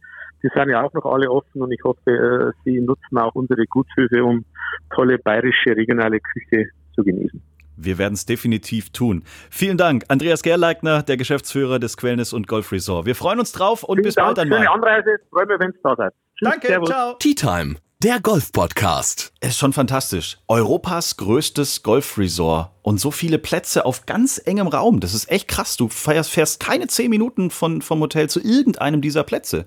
Die 0.43 0.49
sind 0.53 0.69
ja 0.69 0.84
auch 0.84 0.93
noch 0.93 1.05
alle 1.05 1.29
offen 1.29 1.62
und 1.62 1.71
ich 1.71 1.84
hoffe, 1.84 2.12
äh, 2.12 2.51
Sie 2.63 2.79
nutzen 2.79 3.17
auch 3.17 3.36
unsere 3.36 3.65
Gutshöfe, 3.65 4.23
um 4.23 4.45
tolle 4.93 5.17
bayerische 5.17 5.75
regionale 5.75 6.19
Küche 6.19 6.69
zu 6.95 7.03
genießen. 7.03 7.41
Wir 7.82 7.97
werden 7.97 8.13
es 8.13 8.25
definitiv 8.25 8.89
tun. 8.89 9.23
Vielen 9.49 9.77
Dank, 9.77 10.03
Andreas 10.10 10.43
Gerleitner, 10.43 11.01
der 11.01 11.17
Geschäftsführer 11.17 11.79
des 11.79 11.95
Quellness 11.95 12.34
und 12.34 12.47
Golf 12.47 12.71
Resort. 12.71 13.05
Wir 13.05 13.15
freuen 13.15 13.39
uns 13.39 13.53
drauf 13.53 13.84
und 13.84 13.97
Vielen 13.97 14.03
bis 14.03 14.15
Dank, 14.15 14.27
bald 14.36 14.39
einmal. 14.39 14.60
Schöne 14.60 14.71
Anreise, 14.71 15.17
freue 15.29 15.45
mich, 15.45 15.60
wenn 15.60 15.69
es 15.69 15.82
da 15.82 15.95
seid. 15.95 16.13
Danke, 16.41 16.67
servus. 16.67 16.89
ciao. 16.89 17.15
Tea 17.19 17.36
Time, 17.36 17.75
der 18.02 18.21
Golf-Podcast. 18.21 19.34
Es 19.41 19.49
ist 19.49 19.58
schon 19.58 19.73
fantastisch. 19.73 20.38
Europas 20.47 21.17
größtes 21.17 21.84
Golf-Resort 21.84 22.71
und 22.82 22.97
so 22.97 23.12
viele 23.12 23.39
Plätze 23.39 23.86
auf 23.86 24.06
ganz 24.06 24.41
engem 24.45 24.67
Raum. 24.67 25.02
Das 25.02 25.13
ist 25.13 25.30
echt 25.30 25.49
krass. 25.49 25.75
Du 25.75 25.89
fährst, 25.89 26.30
fährst 26.30 26.62
keine 26.62 26.88
zehn 26.88 27.10
Minuten 27.10 27.49
von, 27.49 27.82
vom 27.82 27.99
Hotel 27.99 28.30
zu 28.30 28.39
irgendeinem 28.39 29.02
dieser 29.02 29.23
Plätze. 29.23 29.65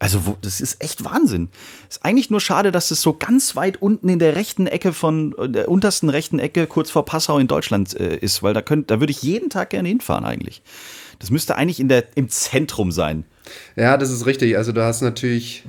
Also, 0.00 0.26
wo, 0.26 0.36
das 0.40 0.60
ist 0.60 0.82
echt 0.82 1.04
Wahnsinn. 1.04 1.50
Ist 1.88 2.04
eigentlich 2.04 2.30
nur 2.30 2.40
schade, 2.40 2.72
dass 2.72 2.90
es 2.90 3.02
so 3.02 3.12
ganz 3.12 3.54
weit 3.54 3.80
unten 3.80 4.08
in 4.08 4.18
der 4.18 4.34
rechten 4.34 4.66
Ecke 4.66 4.92
von 4.92 5.36
der 5.38 5.68
untersten 5.68 6.08
rechten 6.08 6.40
Ecke 6.40 6.66
kurz 6.66 6.90
vor 6.90 7.04
Passau 7.04 7.38
in 7.38 7.46
Deutschland 7.46 7.94
äh, 8.00 8.16
ist, 8.16 8.42
weil 8.42 8.54
da 8.54 8.62
könnt, 8.62 8.90
da 8.90 8.98
würde 8.98 9.12
ich 9.12 9.22
jeden 9.22 9.50
Tag 9.50 9.70
gerne 9.70 9.88
hinfahren 9.88 10.24
eigentlich. 10.24 10.62
Das 11.20 11.30
müsste 11.30 11.54
eigentlich 11.54 11.78
in 11.78 11.88
der, 11.88 12.04
im 12.16 12.30
Zentrum 12.30 12.90
sein. 12.90 13.26
Ja, 13.76 13.96
das 13.96 14.10
ist 14.10 14.26
richtig. 14.26 14.56
Also 14.56 14.72
du 14.72 14.82
hast 14.82 15.02
natürlich, 15.02 15.64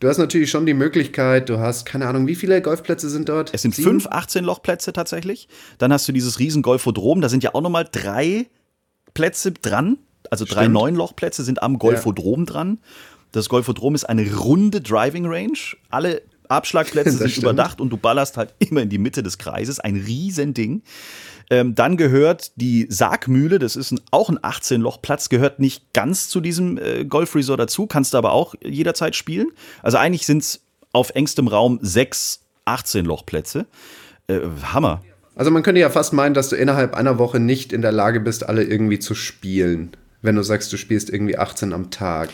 du 0.00 0.08
hast 0.08 0.18
natürlich 0.18 0.50
schon 0.50 0.66
die 0.66 0.74
Möglichkeit, 0.74 1.48
du 1.48 1.58
hast, 1.58 1.86
keine 1.86 2.06
Ahnung, 2.06 2.26
wie 2.26 2.34
viele 2.34 2.60
Golfplätze 2.62 3.08
sind 3.08 3.28
dort? 3.28 3.52
Es 3.54 3.62
sind 3.62 3.74
Sieben? 3.74 3.88
fünf 3.88 4.06
18-Lochplätze 4.06 4.92
tatsächlich. 4.92 5.48
Dann 5.78 5.92
hast 5.92 6.06
du 6.08 6.12
dieses 6.12 6.38
riesen 6.38 6.62
Golfodrom, 6.62 7.20
da 7.20 7.28
sind 7.28 7.42
ja 7.42 7.54
auch 7.54 7.62
nochmal 7.62 7.88
drei 7.90 8.46
Plätze 9.14 9.52
dran. 9.52 9.98
Also 10.30 10.44
drei 10.44 10.66
Neun-Lochplätze 10.66 11.44
sind 11.44 11.62
am 11.62 11.78
Golfodrom 11.78 12.40
ja. 12.40 12.46
dran. 12.46 12.78
Das 13.32 13.48
Golfodrom 13.48 13.94
ist 13.94 14.04
eine 14.04 14.34
runde 14.34 14.80
Driving 14.80 15.26
Range. 15.26 15.58
Alle 15.90 16.22
Abschlagplätze 16.48 17.10
sind 17.18 17.30
stimmt. 17.30 17.44
überdacht 17.44 17.80
und 17.80 17.90
du 17.90 17.96
ballerst 17.96 18.36
halt 18.36 18.54
immer 18.58 18.82
in 18.82 18.88
die 18.88 18.98
Mitte 18.98 19.22
des 19.22 19.38
Kreises. 19.38 19.80
Ein 19.80 19.96
Riesending. 19.96 20.82
Ähm, 21.48 21.74
dann 21.74 21.96
gehört 21.96 22.52
die 22.56 22.86
Sargmühle, 22.88 23.58
das 23.58 23.76
ist 23.76 23.92
ein, 23.92 24.00
auch 24.10 24.28
ein 24.28 24.38
18-Loch-Platz, 24.38 25.28
gehört 25.28 25.60
nicht 25.60 25.92
ganz 25.92 26.28
zu 26.28 26.40
diesem 26.40 26.76
äh, 26.76 27.04
Golfresort 27.04 27.60
dazu, 27.60 27.86
kannst 27.86 28.14
du 28.14 28.18
aber 28.18 28.32
auch 28.32 28.54
jederzeit 28.64 29.14
spielen. 29.14 29.52
Also 29.82 29.98
eigentlich 29.98 30.26
sind 30.26 30.42
es 30.42 30.60
auf 30.92 31.10
engstem 31.10 31.46
Raum 31.46 31.78
sechs 31.82 32.40
18-Loch-Plätze. 32.66 33.66
Äh, 34.26 34.40
Hammer. 34.72 35.02
Also 35.36 35.50
man 35.50 35.62
könnte 35.62 35.80
ja 35.80 35.90
fast 35.90 36.12
meinen, 36.14 36.34
dass 36.34 36.48
du 36.48 36.56
innerhalb 36.56 36.94
einer 36.94 37.18
Woche 37.18 37.38
nicht 37.38 37.72
in 37.72 37.82
der 37.82 37.92
Lage 37.92 38.20
bist, 38.20 38.48
alle 38.48 38.64
irgendwie 38.64 38.98
zu 38.98 39.14
spielen. 39.14 39.92
Wenn 40.22 40.34
du 40.34 40.42
sagst, 40.42 40.72
du 40.72 40.76
spielst 40.76 41.10
irgendwie 41.10 41.38
18 41.38 41.72
am 41.72 41.90
Tag. 41.90 42.30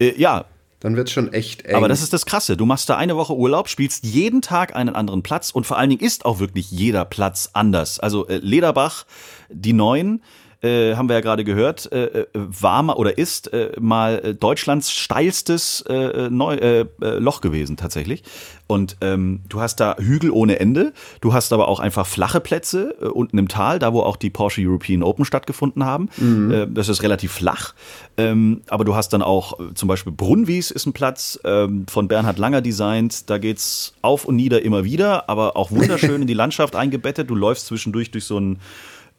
Äh, 0.00 0.14
ja, 0.16 0.46
Dann 0.86 0.94
wird 0.94 1.08
es 1.08 1.14
schon 1.14 1.32
echt 1.32 1.64
eng. 1.64 1.74
Aber 1.74 1.88
das 1.88 2.00
ist 2.00 2.12
das 2.12 2.26
Krasse. 2.26 2.56
Du 2.56 2.64
machst 2.64 2.88
da 2.88 2.96
eine 2.96 3.16
Woche 3.16 3.34
Urlaub, 3.34 3.68
spielst 3.68 4.04
jeden 4.04 4.40
Tag 4.40 4.76
einen 4.76 4.94
anderen 4.94 5.24
Platz 5.24 5.50
und 5.50 5.66
vor 5.66 5.78
allen 5.78 5.90
Dingen 5.90 6.00
ist 6.00 6.24
auch 6.24 6.38
wirklich 6.38 6.70
jeder 6.70 7.04
Platz 7.04 7.50
anders. 7.54 7.98
Also 7.98 8.28
äh, 8.28 8.36
Lederbach, 8.36 9.04
die 9.48 9.72
Neuen, 9.72 10.22
äh, 10.62 10.94
haben 10.94 11.08
wir 11.08 11.14
ja 11.14 11.20
gerade 11.20 11.44
gehört, 11.44 11.90
äh, 11.92 12.04
äh, 12.04 12.26
war 12.34 12.82
mal 12.82 12.94
oder 12.94 13.18
ist 13.18 13.52
äh, 13.52 13.72
mal 13.78 14.20
äh, 14.24 14.34
Deutschlands 14.34 14.90
steilstes 14.90 15.82
äh, 15.82 16.30
Neu 16.30 16.86
Loch 16.98 17.40
gewesen 17.40 17.76
tatsächlich. 17.76 18.22
Und 18.66 18.96
ähm, 19.00 19.40
du 19.48 19.60
hast 19.60 19.76
da 19.76 19.96
Hügel 19.98 20.30
ohne 20.30 20.58
Ende. 20.58 20.92
Du 21.20 21.32
hast 21.32 21.52
aber 21.52 21.68
auch 21.68 21.78
einfach 21.78 22.06
flache 22.06 22.40
Plätze 22.40 22.94
unten 22.94 23.38
im 23.38 23.48
Tal, 23.48 23.78
da 23.78 23.92
wo 23.92 24.00
auch 24.00 24.16
die 24.16 24.30
Porsche 24.30 24.62
European 24.64 25.02
Open 25.02 25.24
stattgefunden 25.24 25.84
haben. 25.84 26.08
Äh, 26.52 26.66
das 26.68 26.88
ist 26.88 27.02
relativ 27.02 27.32
flach. 27.32 27.74
Ähm, 28.16 28.62
aber 28.68 28.84
du 28.84 28.94
hast 28.94 29.12
dann 29.12 29.22
auch 29.22 29.58
zum 29.74 29.88
Beispiel 29.88 30.12
Brunnwies 30.12 30.70
ist 30.70 30.86
ein 30.86 30.92
Platz 30.92 31.38
ähm, 31.44 31.86
von 31.88 32.08
Bernhard 32.08 32.38
Langer 32.38 32.60
designt. 32.60 33.30
Da 33.30 33.38
geht's 33.38 33.94
auf 34.02 34.24
und 34.24 34.36
nieder 34.36 34.62
immer 34.62 34.84
wieder, 34.84 35.28
aber 35.28 35.56
auch 35.56 35.70
wunderschön 35.70 36.22
in 36.22 36.26
die 36.26 36.34
Landschaft 36.34 36.74
eingebettet. 36.76 37.30
Du 37.30 37.34
läufst 37.34 37.66
zwischendurch 37.66 38.10
durch 38.10 38.24
so 38.24 38.38
einen 38.38 38.58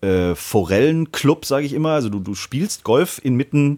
äh, 0.01 0.35
Forellenclub, 0.35 1.45
sage 1.45 1.65
ich 1.65 1.73
immer. 1.73 1.91
Also 1.91 2.09
du, 2.09 2.19
du 2.19 2.35
spielst 2.35 2.83
Golf 2.83 3.19
inmitten, 3.23 3.77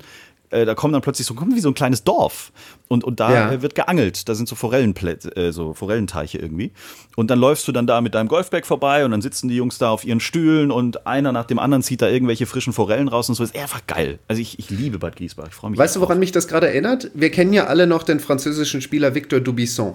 äh, 0.52 0.66
da 0.66 0.74
kommt 0.74 0.96
dann 0.96 1.02
plötzlich 1.02 1.28
so 1.28 1.36
kommt 1.36 1.56
wie 1.56 1.60
so 1.60 1.70
ein 1.70 1.76
kleines 1.76 2.04
Dorf. 2.04 2.52
Und, 2.88 3.04
und 3.04 3.20
da 3.20 3.32
Ja. 3.32 3.52
äh, 3.52 3.62
wird 3.62 3.76
geangelt. 3.76 4.28
Da 4.28 4.34
sind 4.34 4.50
so 4.50 4.56
Forellenplätze, 4.56 5.36
äh, 5.36 5.52
so 5.52 5.74
Forellenteiche 5.76 6.40
irgendwie. 6.40 6.72
Und 7.16 7.30
dann 7.30 7.40
läufst 7.40 7.68
du 7.68 7.72
dann 7.72 7.86
da 7.86 8.02
mit 8.02 8.16
deinem 8.16 8.28
Golfbag 8.28 8.66
vorbei 8.66 9.06
und 9.06 9.12
dann 9.12 9.22
sitzen 9.22 9.48
die 9.48 9.56
Jungs 9.56 9.78
da 9.78 9.92
auf 9.92 10.04
ihren 10.06 10.20
Stühlen 10.20 10.72
und 10.72 11.06
einer 11.06 11.32
nach 11.32 11.46
dem 11.46 11.60
anderen 11.60 11.84
zieht 11.84 12.02
da 12.02 12.10
irgendwelche 12.10 12.48
frischen 12.48 12.74
Forellen 12.74 13.08
raus 13.08 13.30
und 13.30 13.36
so. 13.36 13.44
Ist 13.44 13.56
einfach 13.56 13.86
geil. 13.86 14.18
Also 14.28 14.42
ich, 14.42 14.58
ich 14.58 14.72
liebe 14.72 14.98
Bad 14.98 15.18
Giesbach. 15.18 15.48
Ich 15.50 15.54
freue 15.54 15.70
mich. 15.72 15.80
Weißt 15.80 15.96
du, 15.96 16.02
woran 16.02 16.18
mich 16.18 16.32
das 16.32 16.48
gerade 16.48 16.68
erinnert? 16.68 17.12
Wir 17.14 17.30
kennen 17.30 17.54
ja 17.54 17.68
alle 17.68 17.86
noch 17.86 18.02
den 18.04 18.20
französischen 18.20 18.82
Spieler 18.82 19.14
Victor 19.14 19.40
Dubisson. 19.40 19.94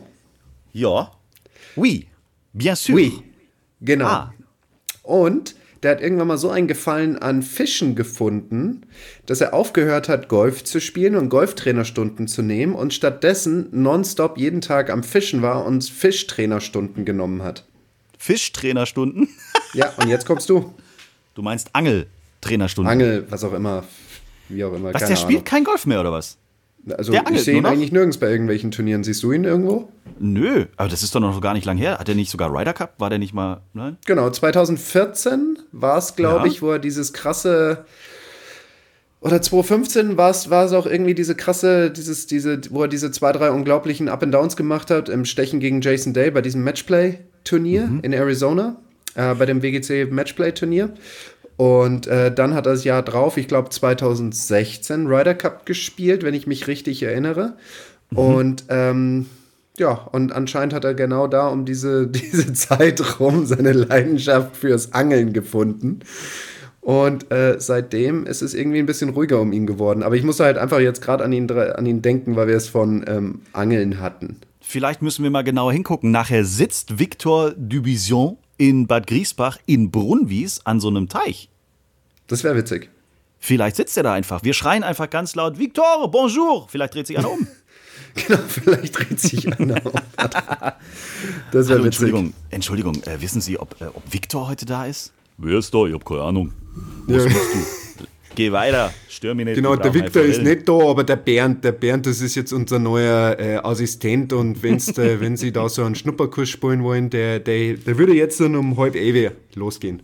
Ja. 0.72 1.10
Oui. 1.76 2.06
Bien 2.52 2.76
sûr. 2.76 2.94
Oui, 2.94 3.12
genau. 3.80 4.06
Ah. 4.06 4.34
Und 5.02 5.56
der 5.84 5.92
hat 5.92 6.00
irgendwann 6.00 6.28
mal 6.28 6.38
so 6.38 6.50
einen 6.50 6.66
Gefallen 6.66 7.18
an 7.18 7.42
Fischen 7.42 7.94
gefunden, 7.94 8.86
dass 9.26 9.40
er 9.40 9.52
aufgehört 9.52 10.08
hat, 10.08 10.28
Golf 10.28 10.64
zu 10.64 10.80
spielen 10.80 11.14
und 11.14 11.28
Golftrainerstunden 11.28 12.26
zu 12.26 12.42
nehmen 12.42 12.74
und 12.74 12.94
stattdessen 12.94 13.68
nonstop 13.70 14.38
jeden 14.38 14.62
Tag 14.62 14.90
am 14.90 15.02
Fischen 15.02 15.42
war 15.42 15.64
und 15.66 15.84
Fischtrainerstunden 15.84 17.04
genommen 17.04 17.42
hat. 17.42 17.64
Fischtrainerstunden. 18.18 19.28
Ja, 19.74 19.92
und 19.96 20.08
jetzt 20.08 20.24
kommst 20.24 20.48
du. 20.48 20.72
Du 21.34 21.42
meinst 21.42 21.70
Angeltrainerstunden. 21.72 22.92
Angel, 22.92 23.26
was 23.28 23.42
auch 23.42 23.52
immer. 23.52 23.82
Wie 24.48 24.62
auch 24.62 24.72
immer. 24.72 24.94
Was, 24.94 25.04
der 25.04 25.16
spielt 25.16 25.38
Ahnung. 25.38 25.44
kein 25.44 25.64
Golf 25.64 25.84
mehr 25.84 25.98
oder 25.98 26.12
was? 26.12 26.38
Also 26.96 27.12
der 27.12 27.24
ich 27.30 27.42
sehe 27.42 27.56
ihn 27.56 27.64
eigentlich 27.66 27.92
nirgends 27.92 28.18
bei 28.18 28.30
irgendwelchen 28.30 28.70
Turnieren. 28.70 29.04
Siehst 29.04 29.22
du 29.22 29.32
ihn 29.32 29.44
irgendwo? 29.44 29.88
Nö, 30.18 30.66
aber 30.76 30.88
das 30.88 31.02
ist 31.02 31.14
doch 31.14 31.20
noch 31.20 31.40
gar 31.40 31.54
nicht 31.54 31.64
lang 31.64 31.76
her. 31.78 31.98
Hat 31.98 32.08
er 32.08 32.14
nicht 32.14 32.30
sogar 32.30 32.52
Ryder 32.52 32.72
Cup? 32.74 32.94
War 32.98 33.10
der 33.10 33.18
nicht 33.18 33.32
mal. 33.34 33.62
Nein? 33.72 33.96
Genau, 34.06 34.28
2014 34.30 35.58
war 35.72 35.98
es, 35.98 36.14
glaube 36.16 36.46
Ja. 36.46 36.52
ich, 36.52 36.62
wo 36.62 36.70
er 36.72 36.78
dieses 36.78 37.12
krasse. 37.12 37.84
Oder 39.20 39.40
2015 39.40 40.18
war 40.18 40.30
es, 40.30 40.50
war 40.50 40.66
es 40.66 40.72
auch 40.72 40.84
irgendwie 40.86 41.14
diese 41.14 41.34
krasse, 41.34 41.90
dieses, 41.90 42.26
diese, 42.26 42.60
wo 42.70 42.82
er 42.82 42.88
diese 42.88 43.10
zwei, 43.10 43.32
drei 43.32 43.50
unglaublichen 43.50 44.08
Up 44.10 44.22
and 44.22 44.34
Downs 44.34 44.54
gemacht 44.56 44.90
hat 44.90 45.08
im 45.08 45.24
Stechen 45.24 45.60
gegen 45.60 45.80
Jason 45.80 46.12
Day 46.12 46.30
bei 46.30 46.42
diesem 46.42 46.62
Matchplay-Turnier 46.62 48.00
in 48.02 48.12
Arizona, 48.12 48.76
äh, 49.14 49.34
bei 49.34 49.46
dem 49.46 49.62
WGC 49.62 50.10
Matchplay-Turnier. 50.10 50.90
Und 51.56 52.06
äh, 52.06 52.34
dann 52.34 52.54
hat 52.54 52.66
er 52.66 52.72
das 52.72 52.84
Jahr 52.84 53.02
drauf, 53.02 53.36
ich 53.36 53.48
glaube 53.48 53.70
2016, 53.70 55.06
Ryder 55.06 55.34
Cup 55.34 55.66
gespielt, 55.66 56.22
wenn 56.22 56.34
ich 56.34 56.46
mich 56.46 56.66
richtig 56.66 57.02
erinnere. 57.02 57.56
Und 58.14 58.64
ähm, 58.68 59.26
ja, 59.76 59.92
und 60.12 60.32
anscheinend 60.32 60.72
hat 60.72 60.84
er 60.84 60.94
genau 60.94 61.26
da 61.26 61.48
um 61.48 61.64
diese, 61.64 62.06
diese 62.08 62.52
Zeit 62.52 63.20
rum 63.20 63.46
seine 63.46 63.72
Leidenschaft 63.72 64.56
fürs 64.56 64.92
Angeln 64.92 65.32
gefunden. 65.32 66.00
Und 66.80 67.32
äh, 67.32 67.56
seitdem 67.58 68.26
ist 68.26 68.42
es 68.42 68.52
irgendwie 68.52 68.78
ein 68.78 68.86
bisschen 68.86 69.10
ruhiger 69.10 69.40
um 69.40 69.52
ihn 69.52 69.66
geworden. 69.66 70.02
Aber 70.02 70.16
ich 70.16 70.22
muss 70.22 70.38
halt 70.38 70.58
einfach 70.58 70.80
jetzt 70.80 71.00
gerade 71.00 71.24
an 71.24 71.32
ihn, 71.32 71.50
an 71.50 71.86
ihn 71.86 72.02
denken, 72.02 72.36
weil 72.36 72.46
wir 72.48 72.56
es 72.56 72.68
von 72.68 73.04
ähm, 73.08 73.40
Angeln 73.52 74.00
hatten. 74.00 74.36
Vielleicht 74.60 75.00
müssen 75.00 75.22
wir 75.22 75.30
mal 75.30 75.44
genauer 75.44 75.72
hingucken. 75.72 76.10
Nachher 76.10 76.44
sitzt 76.44 76.98
Victor 76.98 77.52
Dubision 77.56 78.36
in 78.56 78.86
Bad 78.86 79.06
Griesbach 79.06 79.58
in 79.66 79.90
Brunnwies 79.90 80.60
an 80.64 80.80
so 80.80 80.88
einem 80.88 81.08
Teich. 81.08 81.48
Das 82.26 82.44
wäre 82.44 82.56
witzig. 82.56 82.90
Vielleicht 83.38 83.76
sitzt 83.76 83.96
er 83.96 84.02
da 84.02 84.14
einfach. 84.14 84.42
Wir 84.42 84.54
schreien 84.54 84.82
einfach 84.82 85.10
ganz 85.10 85.34
laut: 85.34 85.58
Victor, 85.58 86.10
bonjour! 86.10 86.66
Vielleicht 86.68 86.94
dreht 86.94 87.06
sich 87.06 87.18
einer 87.18 87.30
um. 87.30 87.46
Genau, 88.14 88.38
vielleicht 88.46 88.96
dreht 88.96 89.18
sich 89.18 89.46
einer 89.58 89.84
um. 89.84 89.92
Das 91.50 91.68
wäre 91.68 91.80
witzig. 91.80 91.84
Entschuldigung, 91.84 92.32
Entschuldigung, 92.50 93.02
äh, 93.04 93.20
wissen 93.20 93.40
Sie, 93.40 93.58
ob, 93.58 93.80
äh, 93.80 93.86
ob 93.86 94.02
Victor 94.12 94.46
heute 94.46 94.66
da 94.66 94.86
ist? 94.86 95.12
Wer 95.36 95.58
ist 95.58 95.74
da? 95.74 95.84
Ich 95.86 95.94
hab 95.94 96.04
keine 96.04 96.22
Ahnung. 96.22 96.52
Ja. 97.08 97.18
Geh 98.34 98.52
weiter, 98.52 98.92
stör 99.08 99.34
mich 99.34 99.46
nicht. 99.46 99.56
Genau, 99.56 99.76
der 99.76 99.94
Victor 99.94 100.22
ist 100.22 100.42
nicht 100.42 100.68
da, 100.68 100.72
aber 100.72 101.04
der 101.04 101.16
Bernd, 101.16 101.64
der 101.64 101.72
Bernd, 101.72 102.06
das 102.06 102.20
ist 102.20 102.34
jetzt 102.34 102.52
unser 102.52 102.78
neuer 102.78 103.38
äh, 103.38 103.56
Assistent 103.56 104.32
und 104.32 104.62
wenn's, 104.62 104.96
äh, 104.98 105.20
wenn 105.20 105.36
Sie 105.36 105.52
da 105.52 105.68
so 105.68 105.84
einen 105.84 105.94
Schnupperkurs 105.94 106.48
spielen 106.48 106.82
wollen, 106.82 107.10
der, 107.10 107.38
der, 107.38 107.74
der 107.74 107.98
würde 107.98 108.14
jetzt 108.14 108.40
dann 108.40 108.56
um 108.56 108.76
halb 108.76 108.96
ewig 108.96 109.32
losgehen. 109.54 110.02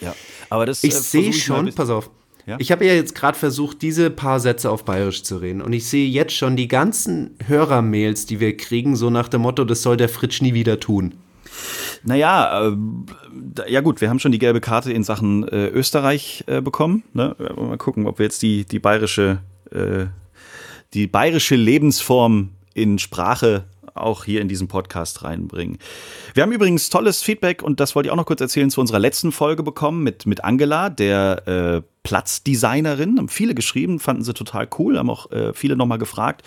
Ja, 0.00 0.14
aber 0.48 0.66
das 0.66 0.82
Ich 0.82 0.94
äh, 0.94 0.98
sehe 0.98 1.32
schon, 1.32 1.72
pass 1.72 1.90
auf. 1.90 2.10
Ja? 2.46 2.56
Ich 2.58 2.72
habe 2.72 2.84
ja 2.86 2.94
jetzt 2.94 3.14
gerade 3.14 3.38
versucht, 3.38 3.82
diese 3.82 4.10
paar 4.10 4.40
Sätze 4.40 4.70
auf 4.70 4.84
Bayerisch 4.84 5.22
zu 5.22 5.36
reden. 5.36 5.60
Und 5.62 5.72
ich 5.72 5.86
sehe 5.86 6.08
jetzt 6.08 6.32
schon 6.32 6.56
die 6.56 6.68
ganzen 6.68 7.36
Hörermails, 7.46 8.26
die 8.26 8.40
wir 8.40 8.56
kriegen, 8.56 8.96
so 8.96 9.10
nach 9.10 9.28
dem 9.28 9.42
Motto, 9.42 9.64
das 9.64 9.82
soll 9.82 9.96
der 9.96 10.08
Fritsch 10.08 10.40
nie 10.42 10.54
wieder 10.54 10.80
tun. 10.80 11.14
Naja, 12.02 12.68
äh, 12.68 13.70
ja 13.70 13.80
gut, 13.80 14.00
wir 14.00 14.08
haben 14.08 14.18
schon 14.18 14.32
die 14.32 14.38
gelbe 14.38 14.60
Karte 14.60 14.92
in 14.92 15.04
Sachen 15.04 15.46
äh, 15.48 15.68
Österreich 15.68 16.44
äh, 16.46 16.60
bekommen. 16.60 17.04
Ne? 17.12 17.36
Mal 17.56 17.76
gucken, 17.76 18.06
ob 18.06 18.18
wir 18.18 18.24
jetzt 18.24 18.42
die, 18.42 18.64
die 18.64 18.78
bayerische, 18.78 19.38
äh, 19.70 20.06
die 20.94 21.06
bayerische 21.06 21.56
Lebensform 21.56 22.50
in 22.74 22.98
Sprache 22.98 23.64
auch 23.94 24.24
hier 24.24 24.40
in 24.40 24.48
diesem 24.48 24.68
Podcast 24.68 25.22
reinbringen. 25.24 25.78
Wir 26.34 26.42
haben 26.42 26.52
übrigens 26.52 26.90
tolles 26.90 27.22
Feedback 27.22 27.62
und 27.62 27.80
das 27.80 27.94
wollte 27.94 28.08
ich 28.08 28.12
auch 28.12 28.16
noch 28.16 28.26
kurz 28.26 28.40
erzählen 28.40 28.70
zu 28.70 28.80
unserer 28.80 28.98
letzten 28.98 29.32
Folge 29.32 29.62
bekommen 29.62 30.02
mit, 30.02 30.26
mit 30.26 30.44
Angela, 30.44 30.90
der 30.90 31.46
äh, 31.46 31.82
Platzdesignerin. 32.02 33.18
Haben 33.18 33.28
viele 33.28 33.54
geschrieben, 33.54 33.98
fanden 33.98 34.24
sie 34.24 34.34
total 34.34 34.68
cool, 34.78 34.98
haben 34.98 35.10
auch 35.10 35.30
äh, 35.32 35.52
viele 35.52 35.76
nochmal 35.76 35.98
gefragt, 35.98 36.42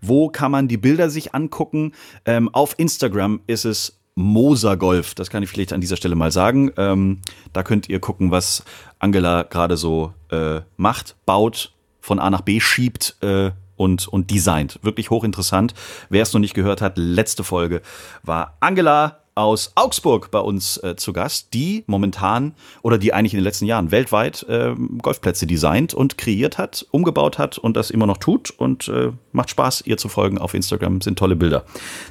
wo 0.00 0.28
kann 0.28 0.50
man 0.50 0.68
die 0.68 0.76
Bilder 0.76 1.10
sich 1.10 1.34
angucken. 1.34 1.92
Ähm, 2.24 2.52
auf 2.52 2.74
Instagram 2.78 3.40
ist 3.46 3.64
es 3.64 3.97
Moser 4.18 4.76
Golf, 4.76 5.14
das 5.14 5.30
kann 5.30 5.44
ich 5.44 5.48
vielleicht 5.48 5.72
an 5.72 5.80
dieser 5.80 5.96
Stelle 5.96 6.16
mal 6.16 6.32
sagen. 6.32 6.72
Ähm, 6.76 7.20
da 7.52 7.62
könnt 7.62 7.88
ihr 7.88 8.00
gucken, 8.00 8.32
was 8.32 8.64
Angela 8.98 9.44
gerade 9.44 9.76
so 9.76 10.12
äh, 10.30 10.60
macht, 10.76 11.14
baut, 11.24 11.72
von 12.00 12.18
A 12.18 12.28
nach 12.28 12.40
B 12.40 12.58
schiebt 12.58 13.16
äh, 13.20 13.52
und, 13.76 14.08
und 14.08 14.32
designt. 14.32 14.80
Wirklich 14.82 15.10
hochinteressant. 15.10 15.72
Wer 16.08 16.24
es 16.24 16.32
noch 16.32 16.40
nicht 16.40 16.54
gehört 16.54 16.82
hat, 16.82 16.98
letzte 16.98 17.44
Folge 17.44 17.80
war 18.24 18.56
Angela 18.58 19.20
aus 19.36 19.70
Augsburg 19.76 20.32
bei 20.32 20.40
uns 20.40 20.78
äh, 20.78 20.96
zu 20.96 21.12
Gast, 21.12 21.54
die 21.54 21.84
momentan 21.86 22.56
oder 22.82 22.98
die 22.98 23.14
eigentlich 23.14 23.34
in 23.34 23.38
den 23.38 23.44
letzten 23.44 23.66
Jahren 23.66 23.92
weltweit 23.92 24.44
ähm, 24.48 24.98
Golfplätze 25.00 25.46
designt 25.46 25.94
und 25.94 26.18
kreiert 26.18 26.58
hat, 26.58 26.84
umgebaut 26.90 27.38
hat 27.38 27.56
und 27.56 27.76
das 27.76 27.92
immer 27.92 28.06
noch 28.08 28.16
tut 28.16 28.50
und 28.50 28.88
äh, 28.88 29.12
macht 29.30 29.50
Spaß, 29.50 29.82
ihr 29.86 29.96
zu 29.96 30.08
folgen 30.08 30.38
auf 30.38 30.54
Instagram. 30.54 31.02
Sind 31.02 31.20
tolle 31.20 31.36
Bilder, 31.36 31.64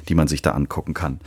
die 0.08 0.14
man 0.14 0.26
sich 0.26 0.40
da 0.40 0.52
angucken 0.52 0.94
kann. 0.94 1.20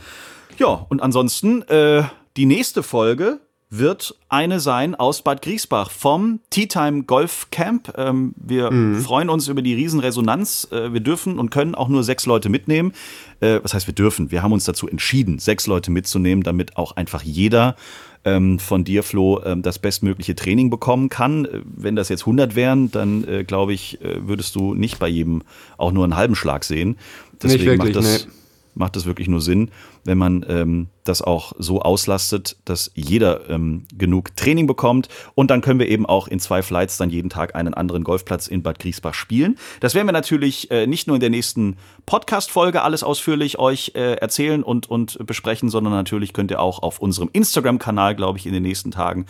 Ja, 0.58 0.86
und 0.88 1.02
ansonsten, 1.02 1.62
äh, 1.62 2.04
die 2.36 2.46
nächste 2.46 2.82
Folge 2.82 3.40
wird 3.72 4.14
eine 4.28 4.60
sein 4.60 4.94
aus 4.94 5.22
Bad 5.22 5.40
Griesbach 5.40 5.90
vom 5.90 6.40
Tea 6.50 6.66
Time 6.66 7.04
Golf 7.04 7.48
Camp. 7.50 7.94
Ähm, 7.96 8.34
wir 8.36 8.70
freuen 9.02 9.30
uns 9.30 9.48
über 9.48 9.62
die 9.62 9.74
Riesenresonanz. 9.74 10.68
Äh, 10.70 10.92
wir 10.92 11.00
dürfen 11.00 11.38
und 11.38 11.50
können 11.50 11.74
auch 11.74 11.88
nur 11.88 12.04
sechs 12.04 12.26
Leute 12.26 12.50
mitnehmen. 12.50 12.92
Äh, 13.40 13.60
was 13.62 13.72
heißt 13.72 13.86
wir 13.86 13.94
dürfen? 13.94 14.30
Wir 14.30 14.42
haben 14.42 14.52
uns 14.52 14.66
dazu 14.66 14.88
entschieden, 14.88 15.38
sechs 15.38 15.66
Leute 15.66 15.90
mitzunehmen, 15.90 16.44
damit 16.44 16.76
auch 16.76 16.96
einfach 16.96 17.22
jeder 17.22 17.76
ähm, 18.24 18.58
von 18.58 18.84
dir, 18.84 19.02
Flo, 19.02 19.40
ähm, 19.42 19.62
das 19.62 19.78
bestmögliche 19.78 20.34
Training 20.34 20.68
bekommen 20.68 21.08
kann. 21.08 21.46
Äh, 21.46 21.62
Wenn 21.64 21.96
das 21.96 22.10
jetzt 22.10 22.22
100 22.22 22.54
wären, 22.54 22.90
dann 22.90 23.26
äh, 23.26 23.42
glaube 23.42 23.72
ich, 23.72 24.02
äh, 24.02 24.26
würdest 24.26 24.54
du 24.54 24.74
nicht 24.74 24.98
bei 24.98 25.08
jedem 25.08 25.42
auch 25.78 25.92
nur 25.92 26.04
einen 26.04 26.16
halben 26.16 26.34
Schlag 26.34 26.64
sehen. 26.64 26.98
Deswegen 27.42 27.64
wirklich, 27.64 27.94
macht 27.94 28.04
das 28.04 28.26
nee. 28.26 28.32
Macht 28.74 28.96
es 28.96 29.06
wirklich 29.06 29.28
nur 29.28 29.40
Sinn, 29.40 29.70
wenn 30.04 30.18
man 30.18 30.44
ähm, 30.48 30.88
das 31.04 31.22
auch 31.22 31.52
so 31.58 31.82
auslastet, 31.82 32.56
dass 32.64 32.90
jeder 32.94 33.48
ähm, 33.50 33.84
genug 33.96 34.36
Training 34.36 34.66
bekommt. 34.66 35.08
Und 35.34 35.50
dann 35.50 35.60
können 35.60 35.80
wir 35.80 35.88
eben 35.88 36.06
auch 36.06 36.28
in 36.28 36.38
zwei 36.38 36.62
Flights 36.62 36.96
dann 36.96 37.10
jeden 37.10 37.30
Tag 37.30 37.54
einen 37.54 37.74
anderen 37.74 38.04
Golfplatz 38.04 38.46
in 38.46 38.62
Bad 38.62 38.78
Griesbach 38.78 39.14
spielen. 39.14 39.58
Das 39.80 39.94
werden 39.94 40.06
wir 40.06 40.12
natürlich 40.12 40.70
äh, 40.70 40.86
nicht 40.86 41.06
nur 41.06 41.16
in 41.16 41.20
der 41.20 41.30
nächsten 41.30 41.76
Podcast-Folge 42.06 42.82
alles 42.82 43.02
ausführlich 43.02 43.58
euch 43.58 43.92
äh, 43.94 44.14
erzählen 44.14 44.62
und, 44.62 44.88
und 44.88 45.24
besprechen, 45.26 45.68
sondern 45.68 45.92
natürlich 45.92 46.32
könnt 46.32 46.50
ihr 46.50 46.60
auch 46.60 46.82
auf 46.82 47.00
unserem 47.00 47.30
Instagram-Kanal, 47.32 48.14
glaube 48.14 48.38
ich, 48.38 48.46
in 48.46 48.52
den 48.52 48.62
nächsten 48.62 48.90
Tagen 48.90 49.26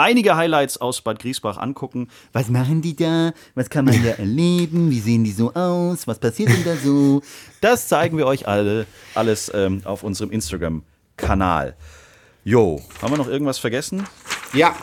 einige 0.00 0.36
Highlights 0.36 0.78
aus 0.78 1.00
Bad 1.02 1.18
Griesbach 1.20 1.58
angucken. 1.58 2.08
Was 2.32 2.48
machen 2.48 2.82
die 2.82 2.96
da? 2.96 3.32
Was 3.54 3.70
kann 3.70 3.84
man 3.84 4.02
da 4.02 4.10
erleben? 4.18 4.90
Wie 4.90 5.00
sehen 5.00 5.24
die 5.24 5.32
so 5.32 5.52
aus? 5.54 6.06
Was 6.06 6.18
passiert 6.18 6.48
denn 6.48 6.64
da 6.64 6.76
so? 6.76 7.22
Das 7.60 7.88
zeigen 7.88 8.16
wir 8.16 8.26
euch 8.26 8.48
alle, 8.48 8.86
alles 9.14 9.50
ähm, 9.54 9.82
auf 9.84 10.02
unserem 10.02 10.30
Instagram-Kanal. 10.30 11.76
Jo, 12.42 12.80
haben 13.02 13.12
wir 13.12 13.18
noch 13.18 13.28
irgendwas 13.28 13.58
vergessen? 13.58 14.06
Ja, 14.54 14.74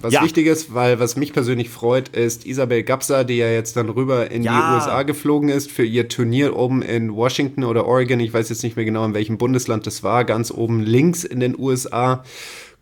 was 0.00 0.12
Ja. 0.14 0.22
Wichtiges, 0.24 0.72
weil 0.74 0.98
was 0.98 1.16
mich 1.16 1.34
persönlich 1.34 1.68
freut, 1.68 2.08
ist 2.08 2.46
Isabel 2.46 2.82
Gapsa, 2.82 3.24
die 3.24 3.36
ja 3.36 3.48
jetzt 3.48 3.76
dann 3.76 3.90
rüber 3.90 4.30
in 4.30 4.42
Ja. 4.42 4.52
die 4.70 4.74
USA 4.76 5.02
geflogen 5.02 5.50
ist 5.50 5.70
für 5.70 5.84
ihr 5.84 6.08
Turnier 6.08 6.56
oben 6.56 6.80
in 6.80 7.14
Washington 7.14 7.62
oder 7.64 7.86
Oregon. 7.86 8.18
Ich 8.20 8.32
weiß 8.32 8.48
jetzt 8.48 8.62
nicht 8.64 8.76
mehr 8.76 8.86
genau, 8.86 9.04
in 9.04 9.12
welchem 9.14 9.36
Bundesland 9.36 9.86
das 9.86 10.02
war. 10.02 10.24
Ganz 10.24 10.50
oben 10.50 10.80
links 10.80 11.24
in 11.24 11.40
den 11.40 11.56
USA, 11.58 12.24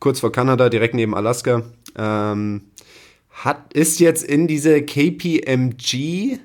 kurz 0.02 0.18
vor 0.18 0.32
Kanada, 0.32 0.68
direkt 0.68 0.94
neben 0.94 1.14
Alaska. 1.14 1.62
Ähm, 1.96 2.62
hat, 3.30 3.72
ist 3.72 4.00
jetzt 4.00 4.24
in 4.24 4.48
diese 4.48 4.82
KPMG 4.82 6.38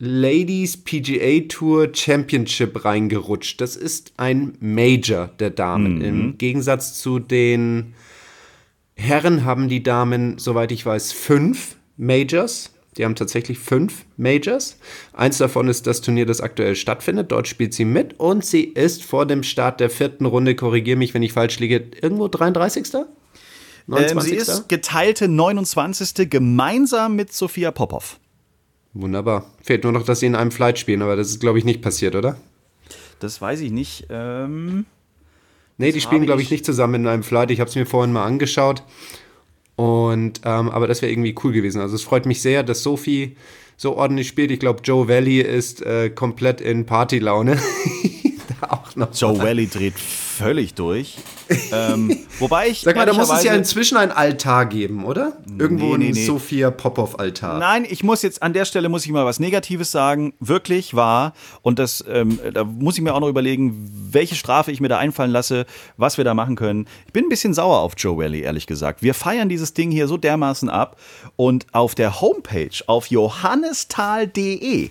Ladies 0.00 0.76
PGA 0.76 1.46
Tour 1.48 1.90
Championship 1.94 2.84
reingerutscht. 2.84 3.60
Das 3.60 3.76
ist 3.76 4.14
ein 4.16 4.54
Major 4.58 5.28
der 5.38 5.50
Damen. 5.50 6.00
Im 6.00 6.38
Gegensatz 6.38 7.00
zu 7.00 7.20
den 7.20 7.94
Herren 8.96 9.44
haben 9.44 9.68
die 9.68 9.84
Damen, 9.84 10.38
soweit 10.38 10.72
ich 10.72 10.84
weiß, 10.84 11.12
fünf 11.12 11.76
Majors. 11.96 12.72
Die 12.98 13.04
haben 13.04 13.14
tatsächlich 13.14 13.58
fünf 13.58 14.04
Majors. 14.18 14.76
Eins 15.14 15.38
davon 15.38 15.68
ist 15.68 15.86
das 15.86 16.02
Turnier, 16.02 16.26
das 16.26 16.40
aktuell 16.42 16.76
stattfindet. 16.76 17.32
Dort 17.32 17.48
spielt 17.48 17.72
sie 17.72 17.86
mit 17.86 18.20
und 18.20 18.44
sie 18.44 18.64
ist 18.64 19.02
vor 19.02 19.24
dem 19.24 19.42
Start 19.42 19.80
der 19.80 19.88
vierten 19.88 20.26
Runde, 20.26 20.54
korrigiere 20.54 20.98
mich, 20.98 21.14
wenn 21.14 21.22
ich 21.22 21.32
falsch 21.32 21.58
liege, 21.58 21.86
irgendwo 22.02 22.28
33. 22.28 22.92
Ähm, 22.94 23.04
29. 23.86 24.30
sie 24.30 24.36
ist 24.36 24.68
geteilte 24.68 25.26
29. 25.28 26.28
gemeinsam 26.28 27.16
mit 27.16 27.32
Sophia 27.32 27.70
Popov. 27.70 28.18
Wunderbar. 28.92 29.46
Fehlt 29.62 29.84
nur 29.84 29.92
noch, 29.92 30.04
dass 30.04 30.20
sie 30.20 30.26
in 30.26 30.34
einem 30.34 30.50
Flight 30.50 30.78
spielen, 30.78 31.00
aber 31.00 31.16
das 31.16 31.28
ist, 31.28 31.40
glaube 31.40 31.58
ich, 31.58 31.64
nicht 31.64 31.80
passiert, 31.80 32.14
oder? 32.14 32.36
Das 33.20 33.40
weiß 33.40 33.60
ich 33.60 33.70
nicht. 33.70 34.06
Ähm, 34.10 34.84
Nee, 35.78 35.90
die 35.90 36.00
spielen, 36.02 36.26
glaube 36.26 36.42
ich, 36.42 36.48
ich- 36.48 36.52
nicht 36.52 36.66
zusammen 36.66 36.96
in 36.96 37.06
einem 37.08 37.22
Flight. 37.22 37.50
Ich 37.50 37.58
habe 37.58 37.68
es 37.70 37.74
mir 37.74 37.86
vorhin 37.86 38.12
mal 38.12 38.24
angeschaut. 38.24 38.82
Und, 39.76 40.42
ähm, 40.44 40.70
aber 40.70 40.86
das 40.86 41.02
wäre 41.02 41.10
irgendwie 41.10 41.34
cool 41.42 41.52
gewesen. 41.52 41.80
Also 41.80 41.94
es 41.94 42.02
freut 42.02 42.26
mich 42.26 42.42
sehr, 42.42 42.62
dass 42.62 42.82
Sophie 42.82 43.36
so 43.76 43.96
ordentlich 43.96 44.28
spielt. 44.28 44.50
Ich 44.50 44.60
glaube, 44.60 44.80
Joe 44.84 45.08
Valley 45.08 45.40
ist 45.40 45.82
äh, 45.82 46.10
komplett 46.10 46.60
in 46.60 46.86
Partylaune. 46.86 47.58
auch 48.68 48.94
noch. 48.96 49.14
Joe 49.14 49.38
Valley 49.38 49.66
dreht 49.66 49.94
völlig 50.42 50.74
durch. 50.74 51.16
ähm, 51.72 52.18
wobei 52.38 52.68
ich. 52.68 52.80
Sag 52.80 52.96
mal, 52.96 53.06
da 53.06 53.12
muss 53.12 53.30
es 53.30 53.44
ja 53.44 53.54
inzwischen 53.54 53.96
ein 53.96 54.10
Altar 54.10 54.66
geben, 54.66 55.04
oder? 55.04 55.36
Irgendwo 55.58 55.96
nee, 55.96 56.08
ein 56.08 56.12
nee. 56.12 56.26
Sophia 56.26 56.70
Popov-Altar. 56.70 57.58
Nein, 57.58 57.86
ich 57.88 58.02
muss 58.02 58.22
jetzt 58.22 58.42
an 58.42 58.52
der 58.52 58.64
Stelle 58.64 58.88
muss 58.88 59.04
ich 59.04 59.12
mal 59.12 59.24
was 59.24 59.40
Negatives 59.40 59.90
sagen. 59.90 60.34
Wirklich 60.40 60.94
wahr. 60.94 61.32
Und 61.62 61.78
das, 61.78 62.04
ähm, 62.08 62.38
da 62.52 62.64
muss 62.64 62.96
ich 62.96 63.02
mir 63.02 63.14
auch 63.14 63.20
noch 63.20 63.28
überlegen, 63.28 63.90
welche 64.10 64.34
Strafe 64.34 64.72
ich 64.72 64.80
mir 64.80 64.88
da 64.88 64.98
einfallen 64.98 65.30
lasse, 65.30 65.66
was 65.96 66.18
wir 66.18 66.24
da 66.24 66.34
machen 66.34 66.56
können. 66.56 66.86
Ich 67.06 67.12
bin 67.12 67.26
ein 67.26 67.28
bisschen 67.28 67.54
sauer 67.54 67.78
auf 67.78 67.94
Joe 67.96 68.16
Valley, 68.16 68.40
ehrlich 68.40 68.66
gesagt. 68.66 69.02
Wir 69.02 69.14
feiern 69.14 69.48
dieses 69.48 69.74
Ding 69.74 69.90
hier 69.90 70.08
so 70.08 70.16
dermaßen 70.16 70.68
ab. 70.68 70.96
Und 71.36 71.66
auf 71.72 71.94
der 71.94 72.20
Homepage, 72.20 72.70
auf 72.86 73.06
johannestal.de, 73.06 74.90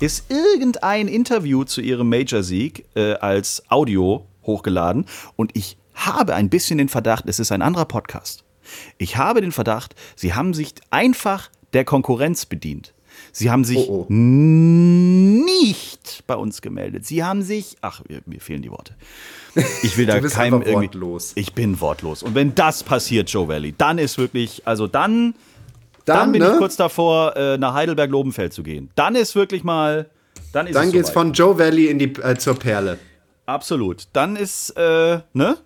ist 0.00 0.30
irgendein 0.30 1.08
Interview 1.08 1.64
zu 1.64 1.80
ihrem 1.80 2.08
Major-Sieg 2.08 2.84
äh, 2.94 3.14
als 3.14 3.62
Audio 3.70 4.26
hochgeladen. 4.46 5.06
Und 5.36 5.52
ich 5.54 5.76
habe 5.94 6.34
ein 6.34 6.50
bisschen 6.50 6.78
den 6.78 6.88
Verdacht, 6.88 7.24
es 7.26 7.38
ist 7.38 7.52
ein 7.52 7.62
anderer 7.62 7.86
Podcast. 7.86 8.44
Ich 8.98 9.16
habe 9.16 9.40
den 9.40 9.52
Verdacht, 9.52 9.94
sie 10.16 10.34
haben 10.34 10.54
sich 10.54 10.74
einfach 10.90 11.50
der 11.72 11.84
Konkurrenz 11.84 12.46
bedient. 12.46 12.92
Sie 13.32 13.50
haben 13.50 13.64
sich 13.64 13.78
Oh, 13.78 14.06
oh. 14.08 14.12
nicht 14.12 16.24
bei 16.26 16.34
uns 16.34 16.60
gemeldet. 16.60 17.06
Sie 17.06 17.24
haben 17.24 17.42
sich, 17.42 17.76
ach, 17.80 18.02
mir, 18.26 18.40
fehlen 18.40 18.62
die 18.62 18.70
Worte. 18.70 18.94
Ich 19.82 19.96
will 19.96 20.06
da 20.06 20.20
keinem 20.20 20.62
irgendwie. 20.62 20.86
wortlos. 20.88 21.32
Ich 21.34 21.54
bin 21.54 21.80
wortlos. 21.80 22.22
Und 22.22 22.34
wenn 22.34 22.54
das 22.54 22.82
passiert, 22.82 23.30
Joe 23.30 23.48
Valley, 23.48 23.74
dann 23.76 23.98
ist 23.98 24.18
wirklich, 24.18 24.62
also 24.66 24.86
dann, 24.86 25.34
dann, 26.04 26.18
Dann, 26.18 26.32
bin 26.32 26.42
ne? 26.42 26.52
ich 26.52 26.58
kurz 26.58 26.76
davor, 26.76 27.36
äh, 27.36 27.58
nach 27.58 27.74
Heidelberg-Lobenfeld 27.74 28.52
zu 28.52 28.62
gehen. 28.62 28.90
Dann 28.94 29.14
ist 29.16 29.34
wirklich 29.34 29.64
mal, 29.64 30.08
dann 30.52 30.66
ist 30.66 30.74
Dann 30.76 30.88
es 30.88 30.92
geht's 30.92 31.08
soweit. 31.08 31.14
von 31.24 31.32
Joe 31.32 31.58
Valley 31.58 31.86
in 31.88 31.98
die, 31.98 32.14
äh, 32.16 32.36
zur 32.36 32.54
Perle. 32.58 32.98
Absolut. 33.46 34.08
Dann 34.12 34.36
ist, 34.36 34.70
äh, 34.70 35.20
ne? 35.32 35.56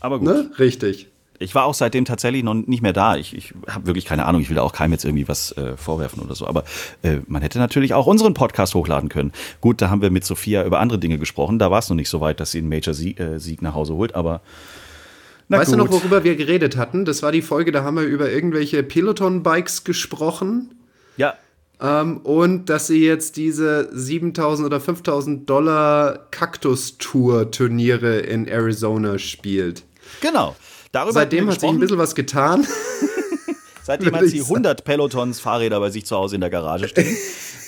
Aber 0.00 0.18
gut. 0.18 0.28
Ne? 0.28 0.50
Richtig. 0.58 1.08
Ich 1.38 1.54
war 1.54 1.64
auch 1.64 1.74
seitdem 1.74 2.06
tatsächlich 2.06 2.42
noch 2.42 2.54
nicht 2.54 2.82
mehr 2.82 2.94
da. 2.94 3.16
Ich, 3.16 3.36
ich 3.36 3.52
habe 3.68 3.86
wirklich 3.86 4.06
keine 4.06 4.24
Ahnung. 4.24 4.40
Ich 4.40 4.48
will 4.48 4.56
da 4.56 4.62
auch 4.62 4.72
keinem 4.72 4.92
jetzt 4.92 5.04
irgendwie 5.04 5.28
was 5.28 5.52
äh, 5.52 5.76
vorwerfen 5.76 6.22
oder 6.22 6.34
so. 6.34 6.46
Aber 6.46 6.64
äh, 7.02 7.18
man 7.26 7.42
hätte 7.42 7.58
natürlich 7.58 7.92
auch 7.92 8.06
unseren 8.06 8.32
Podcast 8.32 8.74
hochladen 8.74 9.10
können. 9.10 9.32
Gut, 9.60 9.82
da 9.82 9.90
haben 9.90 10.00
wir 10.00 10.10
mit 10.10 10.24
Sophia 10.24 10.64
über 10.64 10.80
andere 10.80 10.98
Dinge 10.98 11.18
gesprochen. 11.18 11.58
Da 11.58 11.70
war 11.70 11.80
es 11.80 11.90
noch 11.90 11.96
nicht 11.96 12.08
so 12.08 12.20
weit, 12.22 12.40
dass 12.40 12.52
sie 12.52 12.58
einen 12.58 12.70
Major-Sieg 12.70 13.20
äh, 13.20 13.38
Sieg 13.38 13.60
nach 13.60 13.74
Hause 13.74 13.94
holt. 13.94 14.14
Aber 14.14 14.40
na 15.48 15.58
weißt 15.58 15.72
gut. 15.72 15.78
du 15.78 15.84
noch, 15.84 15.92
worüber 15.92 16.24
wir 16.24 16.36
geredet 16.36 16.76
hatten? 16.76 17.04
Das 17.04 17.22
war 17.22 17.32
die 17.32 17.42
Folge, 17.42 17.70
da 17.70 17.84
haben 17.84 17.96
wir 17.96 18.04
über 18.04 18.30
irgendwelche 18.30 18.82
Peloton-Bikes 18.82 19.84
gesprochen. 19.84 20.70
Ja, 21.18 21.34
Ähm, 21.80 22.18
und 22.18 22.66
dass 22.66 22.86
sie 22.86 23.04
jetzt 23.04 23.36
diese 23.36 23.90
7000 23.92 24.66
oder 24.66 24.80
5000 24.80 25.48
Dollar 25.48 26.26
Kaktus-Tour-Turniere 26.30 28.18
in 28.20 28.46
Arizona 28.48 29.18
spielt. 29.18 29.84
genau. 30.20 30.56
Darüber 30.92 31.12
Seitdem 31.12 31.50
hat 31.50 31.60
sich 31.60 31.68
ein 31.68 31.78
bisschen 31.78 31.98
was 31.98 32.14
getan. 32.14 32.66
Seitdem 33.82 34.14
hat 34.14 34.22
sie 34.22 34.38
ich 34.38 34.42
sagen. 34.42 34.64
100 34.64 34.84
Pelotons 34.84 35.40
Fahrräder 35.40 35.78
bei 35.78 35.90
sich 35.90 36.06
zu 36.06 36.16
Hause 36.16 36.36
in 36.36 36.40
der 36.40 36.48
Garage 36.48 36.88
stehen. 36.88 37.14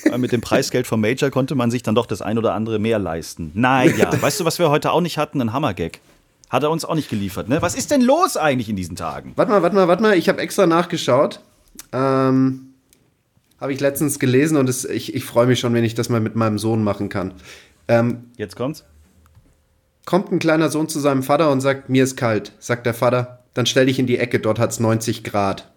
Weil 0.09 0.17
mit 0.17 0.31
dem 0.31 0.41
Preisgeld 0.41 0.87
vom 0.87 0.99
Major 0.99 1.29
konnte 1.29 1.53
man 1.53 1.69
sich 1.69 1.83
dann 1.83 1.93
doch 1.93 2.07
das 2.07 2.23
ein 2.23 2.39
oder 2.39 2.55
andere 2.55 2.79
mehr 2.79 2.97
leisten. 2.97 3.51
Naja, 3.53 4.11
weißt 4.21 4.39
du, 4.39 4.45
was 4.45 4.57
wir 4.57 4.71
heute 4.71 4.91
auch 4.91 5.01
nicht 5.01 5.19
hatten? 5.19 5.41
Ein 5.41 5.53
Hammergag. 5.53 5.99
Hat 6.49 6.63
er 6.63 6.71
uns 6.71 6.83
auch 6.83 6.95
nicht 6.95 7.09
geliefert, 7.09 7.47
ne? 7.47 7.61
Was 7.61 7.75
ist 7.75 7.91
denn 7.91 8.01
los 8.01 8.35
eigentlich 8.35 8.69
in 8.69 8.75
diesen 8.75 8.95
Tagen? 8.95 9.33
Warte 9.35 9.51
mal, 9.51 9.61
warte 9.61 9.75
mal, 9.75 9.87
warte 9.87 10.01
mal. 10.01 10.17
Ich 10.17 10.27
habe 10.27 10.41
extra 10.41 10.65
nachgeschaut. 10.65 11.41
Ähm, 11.93 12.68
habe 13.59 13.73
ich 13.73 13.79
letztens 13.79 14.19
gelesen 14.19 14.57
und 14.57 14.69
es, 14.69 14.85
ich, 14.85 15.13
ich 15.15 15.25
freue 15.25 15.47
mich 15.47 15.59
schon, 15.59 15.73
wenn 15.73 15.83
ich 15.83 15.95
das 15.95 16.09
mal 16.09 16.19
mit 16.21 16.35
meinem 16.35 16.57
Sohn 16.57 16.83
machen 16.83 17.09
kann. 17.09 17.33
Ähm, 17.87 18.31
Jetzt 18.37 18.55
kommt's. 18.55 18.85
kommt 20.05 20.31
ein 20.31 20.39
kleiner 20.39 20.69
Sohn 20.69 20.87
zu 20.87 20.99
seinem 20.99 21.23
Vater 21.23 21.51
und 21.51 21.61
sagt, 21.61 21.89
mir 21.89 22.03
ist 22.03 22.15
kalt. 22.17 22.53
Sagt 22.59 22.85
der 22.85 22.93
Vater, 22.93 23.43
dann 23.53 23.65
stell 23.65 23.87
dich 23.87 23.99
in 23.99 24.07
die 24.07 24.17
Ecke, 24.17 24.39
dort 24.39 24.59
hat's 24.59 24.79
90 24.79 25.23
Grad. 25.23 25.71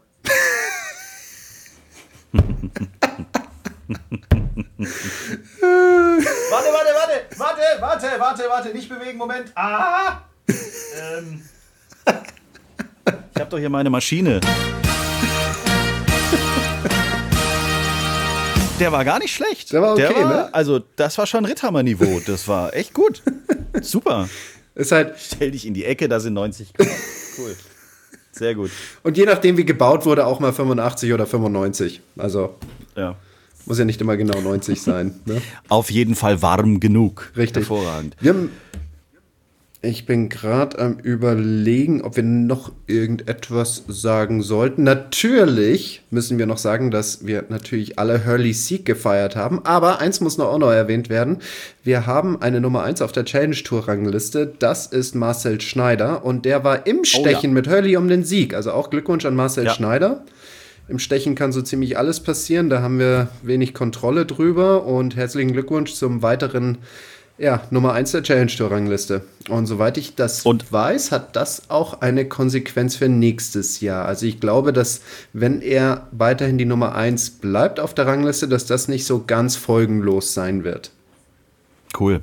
Warte, 5.42 6.68
warte, 6.73 6.90
warte, 6.95 7.38
warte, 7.38 7.62
warte, 7.81 8.21
warte, 8.21 8.42
warte, 8.49 8.68
nicht 8.75 8.88
bewegen, 8.88 9.18
Moment. 9.18 9.53
Ah! 9.55 10.23
Ähm. 10.49 11.42
Ich 13.35 13.40
hab 13.40 13.51
doch 13.51 13.59
hier 13.59 13.71
meine 13.71 13.90
Maschine. 13.90 14.40
Der 18.80 18.90
war 18.90 19.04
gar 19.04 19.18
nicht 19.18 19.32
schlecht. 19.35 19.72
Der 19.72 19.82
war 19.82 19.92
okay, 19.92 20.14
war, 20.14 20.28
ne? 20.28 20.54
Also, 20.54 20.80
das 20.96 21.16
war 21.18 21.26
schon 21.26 21.44
Ritthammer-Niveau. 21.44 22.20
Das 22.26 22.48
war 22.48 22.74
echt 22.74 22.94
gut. 22.94 23.22
Super. 23.80 24.28
Ist 24.74 24.90
halt, 24.92 25.14
Stell 25.18 25.50
dich 25.52 25.66
in 25.66 25.74
die 25.74 25.85
Ecke, 25.85 26.08
da 26.08 26.18
sind 26.20 26.35
90 26.35 26.72
Grad. 26.74 26.88
Cool. 27.38 27.56
Sehr 28.32 28.54
gut. 28.54 28.70
und 29.02 29.16
je 29.16 29.24
nachdem, 29.24 29.56
wie 29.56 29.64
gebaut 29.64 30.04
wurde, 30.04 30.26
auch 30.26 30.38
mal 30.38 30.52
85 30.52 31.14
oder 31.14 31.26
95. 31.26 32.02
Also 32.18 32.54
Ja. 32.94 33.16
muss 33.64 33.78
ja 33.78 33.87
nicht 33.87 34.02
immer 34.02 34.18
genau 34.18 34.38
90 34.38 34.82
sein. 34.82 35.18
Ne? 35.24 35.40
Auf 35.70 35.90
jeden 35.90 36.14
Fall 36.14 36.42
warm 36.42 36.78
genug. 36.78 37.32
Richtig. 37.38 37.62
Hervorragend. 37.62 38.14
Wir 38.20 38.35
haben, 38.35 38.50
Ich 39.85 40.07
bin 40.07 40.29
gerade 40.29 40.79
am 40.79 40.99
Überlegen, 41.01 42.03
ob 42.03 42.14
wir 42.14 42.23
noch 42.23 42.71
irgendetwas 42.87 43.83
sagen 43.88 44.40
sollten. 44.40 44.85
Natürlich 44.85 46.03
müssen 46.09 46.38
wir 46.38 46.47
noch 46.47 46.59
sagen, 46.59 46.92
dass 46.92 47.27
wir 47.27 47.47
natürlich 47.49 47.99
alle 47.99 48.25
Hurley 48.25 48.53
Sieg 48.53 48.85
gefeiert 48.85 49.35
haben. 49.35 49.64
Aber 49.64 49.99
eins 49.99 50.21
muss 50.21 50.38
noch 50.38 50.53
auch 50.53 50.59
noch 50.59 50.71
erwähnt 50.71 51.11
werden. 51.11 51.38
Wir 51.83 52.07
haben 52.07 52.40
eine 52.40 52.61
Nummer 52.61 52.85
1 52.85 53.03
auf 53.03 53.11
der 53.11 53.25
Challenge 53.25 53.57
Tour 53.57 53.88
Rangliste. 53.88 54.55
Das 54.57 54.87
ist 54.87 55.16
Marcel 55.16 55.61
Schneider. 55.61 56.25
Und 56.25 56.45
der 56.45 56.62
war 56.62 56.87
im 56.87 57.03
Stechen 57.03 57.51
ja. 57.51 57.55
mit 57.55 57.66
Hurley 57.66 57.97
um 57.97 58.07
den 58.07 58.23
Sieg. 58.23 58.55
Also 58.55 58.71
auch 58.71 58.88
Glückwunsch 58.88 59.25
an 59.25 59.35
Marcel 59.35 59.64
Ja. 59.64 59.75
Schneider. 59.75 60.25
Im 60.87 61.01
Stechen 61.01 61.35
kann 61.35 61.51
so 61.51 61.61
ziemlich 61.61 61.99
alles 61.99 62.21
passieren. 62.21 62.71
Da 62.71 62.83
haben 62.83 63.01
wir 63.01 63.31
wenig 63.42 63.75
Kontrolle 63.75 64.27
drüber. 64.27 64.85
Und 64.85 65.16
herzlichen 65.16 65.53
Glückwunsch 65.53 65.95
zum 65.95 66.23
weiteren 66.23 66.79
ja, 67.42 67.61
Nummer 67.70 67.92
1 67.92 68.12
der 68.12 68.22
Challenge 68.22 68.46
Tour 68.52 68.70
Rangliste. 68.70 69.22
Und 69.48 69.66
soweit 69.66 69.98
ich 69.98 70.14
das 70.14 70.46
Und- 70.46 70.70
weiß, 70.72 71.11
hat 71.11 71.35
das 71.35 71.68
auch 71.70 72.00
eine 72.00 72.24
Konsequenz 72.28 72.94
für 72.94 73.09
nächstes 73.09 73.81
Jahr. 73.81 74.05
Also 74.07 74.26
ich 74.26 74.38
glaube, 74.38 74.72
dass 74.72 75.00
wenn 75.33 75.61
er 75.61 76.07
weiterhin 76.12 76.57
die 76.57 76.64
Nummer 76.64 76.94
1 76.94 77.31
bleibt 77.31 77.81
auf 77.81 77.94
der 77.94 78.07
Rangliste, 78.07 78.46
dass 78.46 78.66
das 78.66 78.87
nicht 78.87 79.05
so 79.05 79.24
ganz 79.26 79.57
folgenlos 79.57 80.35
sein 80.35 80.62
wird. 80.62 80.92
Cool. 81.98 82.20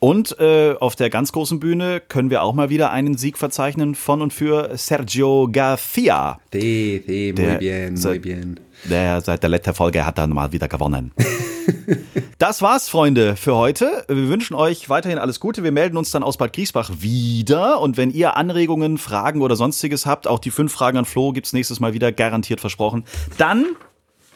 Und 0.00 0.36
äh, 0.40 0.74
auf 0.80 0.96
der 0.96 1.08
ganz 1.10 1.30
großen 1.32 1.60
Bühne 1.60 2.02
können 2.06 2.28
wir 2.28 2.42
auch 2.42 2.52
mal 2.54 2.68
wieder 2.68 2.90
einen 2.90 3.16
Sieg 3.16 3.38
verzeichnen 3.38 3.94
von 3.94 4.20
und 4.20 4.32
für 4.32 4.76
Sergio 4.76 5.48
Garcia. 5.50 6.40
Sí, 6.52 7.02
sí, 7.06 7.32
muy 7.34 7.46
Der- 7.46 7.58
bien, 7.58 7.94
muy 7.94 8.18
bien. 8.18 8.60
Der 8.90 9.20
seit 9.22 9.42
der 9.44 9.48
letzten 9.50 9.72
Folge 9.74 10.04
hat 10.04 10.18
er 10.18 10.26
mal 10.26 10.50
wieder 10.52 10.66
gewonnen. 10.68 11.12
das 12.38 12.62
war's, 12.62 12.88
Freunde, 12.88 13.36
für 13.36 13.54
heute. 13.54 14.04
Wir 14.08 14.28
wünschen 14.28 14.54
euch 14.54 14.88
weiterhin 14.88 15.18
alles 15.18 15.40
Gute. 15.40 15.62
Wir 15.64 15.72
melden 15.72 15.96
uns 15.96 16.10
dann 16.10 16.22
aus 16.22 16.36
Bad 16.36 16.52
Griesbach 16.52 16.90
wieder. 16.98 17.80
Und 17.80 17.96
wenn 17.96 18.10
ihr 18.10 18.36
Anregungen, 18.36 18.98
Fragen 18.98 19.42
oder 19.42 19.56
sonstiges 19.56 20.06
habt, 20.06 20.26
auch 20.26 20.38
die 20.38 20.50
fünf 20.50 20.72
Fragen 20.72 20.98
an 20.98 21.04
Flo 21.04 21.32
gibt's 21.32 21.52
nächstes 21.52 21.80
Mal 21.80 21.92
wieder, 21.94 22.12
garantiert 22.12 22.60
versprochen, 22.60 23.04
dann 23.38 23.66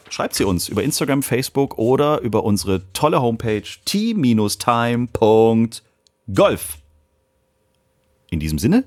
schreibt 0.09 0.35
sie 0.35 0.43
uns 0.43 0.67
über 0.69 0.83
Instagram, 0.83 1.23
Facebook 1.23 1.77
oder 1.77 2.21
über 2.21 2.43
unsere 2.43 2.81
tolle 2.93 3.21
Homepage 3.21 3.63
t-time.golf. 3.85 5.09
In 8.31 8.39
diesem 8.39 8.59
Sinne, 8.59 8.83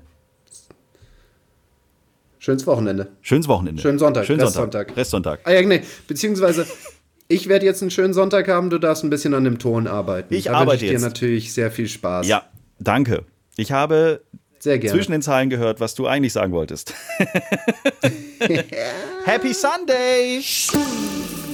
Schönes 2.39 2.67
Wochenende. 2.67 3.07
schönes 3.21 3.47
Wochenende. 3.47 3.81
Schönen 3.81 3.99
Sonntag, 3.99 4.25
Schönen 4.25 4.41
Restsonntag. 4.41 4.87
Sonntag. 4.87 4.97
Restsonntag. 4.97 5.39
Ah 5.45 5.51
ja, 5.53 5.61
nee, 5.61 5.81
beziehungsweise 6.09 6.67
ich 7.27 7.47
werde 7.47 7.65
jetzt 7.65 7.81
einen 7.81 7.91
schönen 7.91 8.13
Sonntag 8.13 8.47
haben, 8.47 8.69
du 8.69 8.77
darfst 8.77 9.03
ein 9.03 9.09
bisschen 9.09 9.33
an 9.33 9.43
dem 9.43 9.59
Ton 9.59 9.87
arbeiten. 9.87 10.33
Ich 10.33 10.45
da 10.45 10.53
arbeite 10.53 10.85
ich 10.85 10.89
dir 10.89 10.93
jetzt. 10.93 11.01
natürlich 11.01 11.53
sehr 11.53 11.71
viel 11.71 11.87
Spaß. 11.87 12.27
Ja, 12.27 12.43
danke. 12.79 13.23
Ich 13.57 13.71
habe 13.71 14.21
sehr 14.59 14.79
gerne. 14.79 14.95
zwischen 14.95 15.11
den 15.11 15.21
Zeilen 15.21 15.49
gehört, 15.49 15.79
was 15.79 15.95
du 15.95 16.07
eigentlich 16.07 16.33
sagen 16.33 16.53
wolltest. 16.53 16.93
Happy 19.25 19.53
Sunday! 19.53 20.41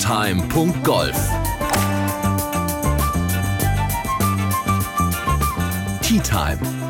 Tea 6.02 6.20
Time, 6.20 6.58